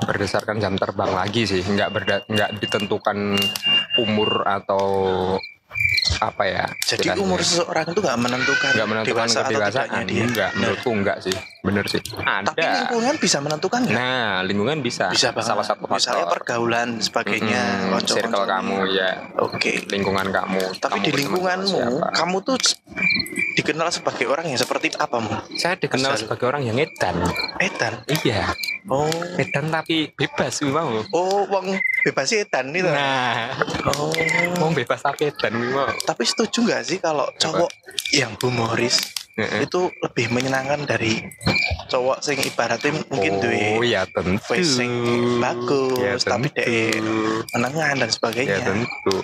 berdasarkan 0.05 0.61
jam 0.61 0.77
terbang 0.77 1.11
lagi 1.11 1.43
sih 1.43 1.59
nggak 1.59 1.91
berda 1.91 2.17
nggak 2.29 2.51
ditentukan 2.61 3.35
umur 3.99 4.47
atau 4.47 4.85
apa 6.19 6.43
ya 6.45 6.65
Jadi 6.83 7.15
umur 7.15 7.39
seseorang 7.39 7.87
itu 7.89 8.01
nggak 8.01 8.19
menentukan, 8.19 8.71
nggak 8.75 8.89
menentukan 8.89 9.23
dewasa 9.23 9.39
atau 9.39 9.49
kedewasaan. 9.49 9.87
tidaknya 9.87 10.03
dia. 10.05 10.23
enggak 10.25 10.51
Nah, 10.51 10.59
menurutku 10.59 10.91
enggak 10.91 11.19
sih. 11.23 11.37
Bener 11.63 11.85
sih. 11.87 12.01
Tapi 12.03 12.59
ada 12.59 12.75
lingkungan 12.77 13.15
bisa 13.17 13.39
menentukan 13.39 13.81
nggak? 13.81 13.95
nah 13.95 14.43
lingkungan 14.43 14.79
bisa. 14.81 15.05
Bisa 15.09 15.31
banget. 15.31 15.47
salah 15.47 15.63
satu 15.63 15.87
Misalnya 15.87 16.27
faktor 16.27 16.35
pergaulan 16.37 16.89
sebagainya, 16.99 17.63
Mm-mm, 17.63 17.91
konco-konconya. 17.93 18.19
circle 18.19 18.45
kamu 18.45 18.77
ya 18.91 19.11
Oke. 19.39 19.73
lingkungan 19.89 20.27
kamu. 20.29 20.63
Tapi 20.77 20.91
kamu 20.93 21.05
di 21.05 21.13
lingkunganmu, 21.17 21.81
kamu 22.11 22.37
tuh 22.43 22.57
dikenal 23.63 23.89
sebagai 23.89 24.27
orang 24.27 24.51
yang 24.51 24.59
seperti 24.59 24.91
apa 24.93 25.17
mu? 25.17 25.31
saya 25.55 25.79
dikenal 25.79 26.13
Asal. 26.13 26.27
sebagai 26.27 26.45
orang 26.45 26.67
yang 26.67 26.77
edan 26.77 27.15
Edan. 27.57 28.03
iya 28.21 28.51
Oh. 28.85 29.07
edan 29.39 29.71
tapi 29.71 30.11
bebas 30.11 30.59
gue 30.59 30.69
mau 30.69 30.91
Oh, 31.15 31.47
wong 31.47 31.71
bebas 32.03 32.35
edan 32.35 32.75
itu. 32.75 32.85
nah 32.85 33.55
Oh. 33.89 34.11
mau 34.59 34.69
bebas 34.69 34.99
tapi 34.99 35.31
edan 35.31 35.55
mau 35.71 35.87
Tapi 36.03 36.23
setuju 36.27 36.67
nggak 36.67 36.83
sih 36.83 36.99
kalau 36.99 37.31
cowok 37.39 37.71
yang 38.11 38.35
humoris 38.43 38.99
Heeh. 39.33 39.65
itu 39.65 39.89
lebih 40.03 40.29
menyenangkan 40.29 40.85
dari 40.85 41.23
cowok 41.89 42.21
sing 42.21 42.37
ibaratnya 42.43 42.93
mungkin 43.09 43.41
duwe 43.41 43.79
oh 43.79 43.81
ya 43.81 44.05
tentu 44.05 44.53
sing 44.61 44.93
bagus, 45.41 45.97
ya 45.97 46.13
tapi 46.21 46.51
tentu 46.51 46.61
dek 46.61 47.01
menengan 47.55 47.97
dan 47.97 48.09
ya 48.09 48.13
sebagainya. 48.13 48.61
tentu 48.61 49.17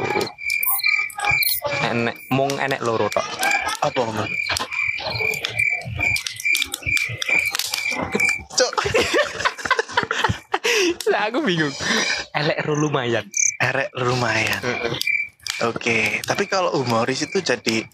enek 1.85 2.17
mung 2.31 2.57
enek 2.57 2.81
loro 2.81 3.11
tok 3.11 3.27
Apa 3.79 4.01
Om? 4.03 4.19
Cok, 8.59 8.75
lah 11.15 11.23
aku 11.31 11.39
bingung. 11.47 11.71
Elek 12.35 12.59
lumayan. 12.67 13.25
Erek 13.63 13.95
lumayan. 13.95 14.61
Oke, 15.67 16.23
tapi 16.27 16.47
kalau 16.47 16.75
humoris 16.75 17.23
itu 17.23 17.39
jadi 17.39 17.87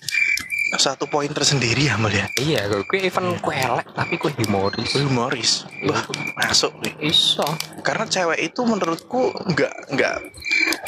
satu 0.75 1.07
poin 1.07 1.31
tersendiri 1.31 1.87
ya 1.87 1.95
Mal 1.95 2.11
ya. 2.11 2.27
iya 2.35 2.67
gue 2.67 2.83
even 2.99 3.39
gue 3.39 3.55
elek 3.55 3.87
tapi 3.95 4.19
gue 4.19 4.33
humoris. 4.43 4.91
Humoris, 4.99 5.53
wah 5.87 6.03
masuk 6.35 6.75
nih. 6.83 7.15
iso. 7.15 7.47
Karena 7.87 8.09
cewek 8.11 8.41
itu 8.43 8.61
menurutku 8.67 9.31
nggak 9.55 9.95
nggak 9.95 10.15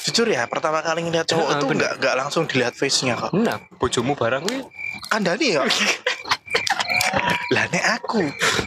jujur 0.08 0.26
ya 0.26 0.48
pertama 0.50 0.82
kali 0.82 1.06
ngeliat 1.06 1.28
cowok 1.30 1.48
itu 1.60 1.64
nggak 1.70 1.92
nggak 2.02 2.14
langsung 2.18 2.46
dilihat 2.50 2.74
face-nya 2.74 3.14
kok. 3.18 3.30
nah 3.34 3.58
bojomu 3.78 4.14
barang 4.18 4.42
gue 4.46 4.60
Kandani 5.06 5.46
ya. 5.52 5.62
lah 7.46 7.62
nek 7.70 7.84
aku 7.94 8.26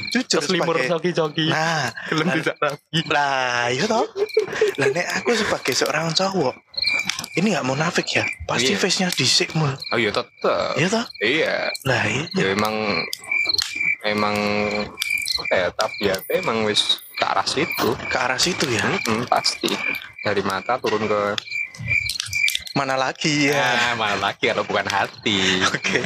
jujur 0.09 0.39
sebagai 0.39 0.87
coki-coki 0.87 1.51
nah 1.51 1.91
gelem 2.07 2.25
lah- 2.25 2.35
tidak 2.39 2.55
rapi 2.57 2.99
lah 3.05 3.67
iya 3.67 3.83
toh. 3.85 4.07
Lah 4.75 4.87
nek 4.89 5.07
aku 5.15 5.35
sebagai 5.35 5.73
seorang 5.73 6.09
cowok 6.11 6.55
ini 7.35 7.51
nggak 7.51 7.67
munafik 7.67 8.07
ya? 8.09 8.23
Pasti 8.45 8.73
Iya. 8.73 8.79
face-nya 8.79 9.07
disik 9.11 9.51
mul. 9.53 9.69
Oh 9.91 9.97
iya 9.97 10.09
tetep. 10.09 10.71
Iya 10.75 10.87
toh? 10.89 11.05
Iya. 11.19 11.55
Lah 11.83 12.03
iya. 12.03 12.25
Ya 12.33 12.45
emang 12.49 12.75
emang 14.01 14.35
apa 15.39 15.53
ya 15.53 15.67
tabiatnya 15.71 16.35
emang 16.37 16.63
wis 16.63 16.81
ke 17.13 17.25
arah 17.25 17.45
situ. 17.45 17.87
Ke 18.07 18.17
arah 18.17 18.39
situ 18.39 18.63
ya? 18.65 18.81
Mm-mm, 18.81 19.27
pasti. 19.27 19.69
Dari 20.19 20.39
mata 20.41 20.75
turun 20.77 21.03
ke 21.03 21.21
mana 22.77 22.95
lagi 22.97 23.49
ya 23.49 23.57
ya 23.57 23.91
mana 23.97 24.17
lagi 24.19 24.49
kalau 24.49 24.65
bukan 24.65 24.85
hati 24.87 25.61
Oke. 25.69 26.01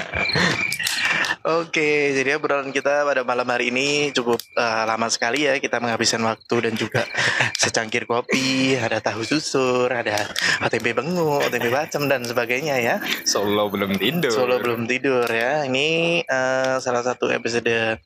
Oke, 1.44 2.16
jadi 2.16 2.40
obrolan 2.40 2.72
kita 2.72 3.04
pada 3.04 3.28
malam 3.28 3.44
hari 3.52 3.68
ini 3.68 4.16
cukup 4.16 4.40
eh, 4.56 4.84
lama 4.88 5.12
sekali 5.12 5.44
ya 5.44 5.60
kita 5.60 5.84
menghabiskan 5.84 6.24
waktu 6.24 6.56
dan 6.64 6.74
juga 6.80 7.04
secangkir 7.62 8.08
kopi, 8.08 8.80
ada 8.80 9.04
tahu 9.04 9.28
susur, 9.28 9.92
ada 9.92 10.24
tempe 10.72 10.96
bengu, 10.96 11.44
tempe 11.52 11.68
bacem 11.68 12.08
dan 12.08 12.24
sebagainya 12.24 12.80
ya. 12.80 12.96
Solo 13.28 13.68
belum 13.68 14.00
tidur 14.00 14.32
Solo 14.32 14.56
belum 14.64 14.88
tidur 14.88 15.28
ya. 15.28 15.68
Ini 15.68 16.24
eh, 16.24 16.76
salah 16.80 17.04
satu 17.04 17.28
episode 17.28 18.00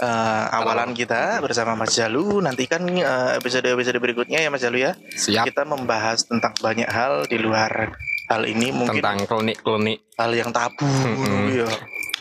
eh, 0.00 0.44
awalan 0.58 0.92
kita 0.92 1.38
bersama 1.40 1.74
Mas 1.74 1.94
Jalu. 1.94 2.40
Nantikan 2.40 2.84
eh, 2.88 3.38
episode-episode 3.38 3.98
berikutnya 3.98 4.42
ya 4.42 4.48
Mas 4.48 4.62
Jalu 4.62 4.84
ya. 4.84 4.92
siap 5.14 5.48
Kita 5.48 5.62
membahas 5.66 6.24
tentang 6.26 6.54
banyak 6.58 6.88
hal 6.88 7.26
di 7.26 7.38
luar 7.38 7.94
hal 8.32 8.42
ini 8.48 8.72
mungkin 8.72 9.04
tentang 9.04 9.28
klinik-klinik 9.28 9.98
hal 10.16 10.32
yang 10.32 10.48
tabu 10.48 10.88
ya. 11.52 11.68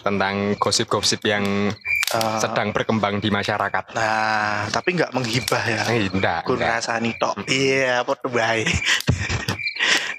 tentang 0.03 0.51
gosip-gosip 0.59 1.23
yang 1.23 1.71
Eh, 2.13 2.37
sedang 2.37 2.69
berkembang 2.69 3.17
di 3.17 3.33
masyarakat 3.33 3.97
Nah, 3.97 4.69
tapi 4.69 4.93
nggak 4.93 5.17
menghibah 5.17 5.63
ya. 5.65 5.81
enggak, 6.13 6.45
Kun 6.45 6.61
rasani 6.61 7.17
tok. 7.17 7.41
Iya, 7.49 8.05
podo 8.05 8.29
bae. 8.29 8.69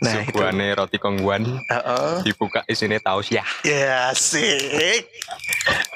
Nah. 0.05 0.21
Suguhane 0.29 0.77
roti 0.77 1.01
kongguan 1.01 1.65
Heeh. 1.65 2.21
dibuka 2.23 2.61
isinya 2.69 3.01
tahu 3.01 3.25
ya 3.33 3.41
Ya, 3.65 4.13
asik. 4.13 5.09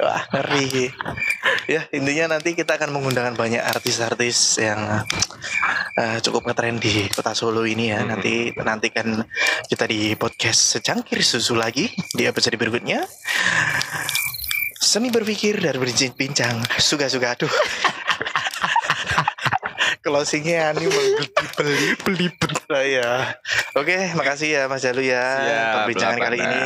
Wah, 0.00 0.24
ngeri. 0.32 0.88
Ya, 1.68 1.84
intinya 1.92 2.38
nanti 2.38 2.56
kita 2.56 2.80
akan 2.80 2.96
mengundang 2.96 3.36
banyak 3.36 3.60
artis-artis 3.60 4.56
yang 4.56 5.04
eh, 6.00 6.18
cukup 6.24 6.48
ngetren 6.48 6.80
di 6.80 7.12
kota 7.12 7.36
Solo 7.36 7.68
ini 7.68 7.92
ya. 7.92 8.00
Mm-mm. 8.00 8.10
Nanti 8.16 8.34
nantikan 8.56 9.20
kita 9.68 9.84
di 9.84 10.16
podcast 10.16 10.78
secangkir 10.78 11.20
susu 11.20 11.52
lagi 11.58 11.92
di 12.16 12.24
episode 12.24 12.56
berikutnya. 12.56 13.04
Seni 14.78 15.12
berpikir 15.12 15.60
dan 15.60 15.76
berbincang 15.76 16.64
suka-suka 16.80 17.36
aduh. 17.36 17.52
Closingnya 20.08 20.72
ini 20.72 20.88
beli 21.52 21.92
belibet 22.00 22.52
lah 22.72 22.80
ya. 22.80 23.10
Oke, 23.76 24.16
makasih 24.16 24.48
ya 24.56 24.62
Mas 24.64 24.80
Jalu 24.80 25.04
ya 25.04 25.20
Siap, 25.20 25.72
perbincangan 25.84 26.16
kali 26.18 26.38
ini 26.40 26.64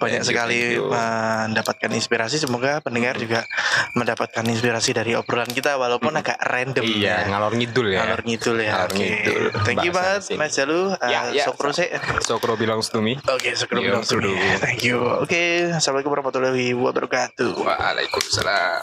banyak 0.00 0.24
Thank 0.24 0.28
sekali 0.32 0.80
you. 0.80 0.88
mendapatkan 0.88 1.90
inspirasi. 1.92 2.40
Semoga 2.40 2.80
pendengar 2.80 3.20
juga 3.20 3.44
mendapatkan 3.92 4.40
inspirasi 4.42 4.96
dari 4.96 5.12
obrolan 5.12 5.52
kita 5.52 5.76
walaupun 5.76 6.16
agak 6.16 6.40
random 6.40 6.82
iya 6.82 7.22
ya. 7.22 7.28
ngalor 7.28 7.52
ngidul 7.52 7.86
ya 7.92 8.00
Ngalor 8.08 8.20
ngidul 8.24 8.56
ya. 8.56 8.70
Ngalor 8.72 8.92
ngidul. 8.96 9.42
Thank 9.62 9.78
you 9.84 9.92
banget. 9.92 10.22
Mas 10.34 10.52
Jalu. 10.56 10.80
Ya, 11.04 11.20
Uh, 11.24 11.36
ya. 11.36 11.44
Sokro 11.44 11.68
sih. 11.70 11.86
Sokro 12.24 12.56
belongs 12.56 12.88
to 12.88 13.04
me 13.04 13.20
Oke, 13.28 13.52
Sokro 13.52 13.76
Yo, 13.78 13.92
bilang 13.92 14.04
kudu. 14.08 14.32
Thank 14.56 14.88
you. 14.88 14.98
Oke, 15.20 15.68
Assalamualaikum 15.68 16.16
warahmatullahi 16.16 16.72
wabarakatuh. 16.72 17.60
Waalaikumsalam 17.60 18.80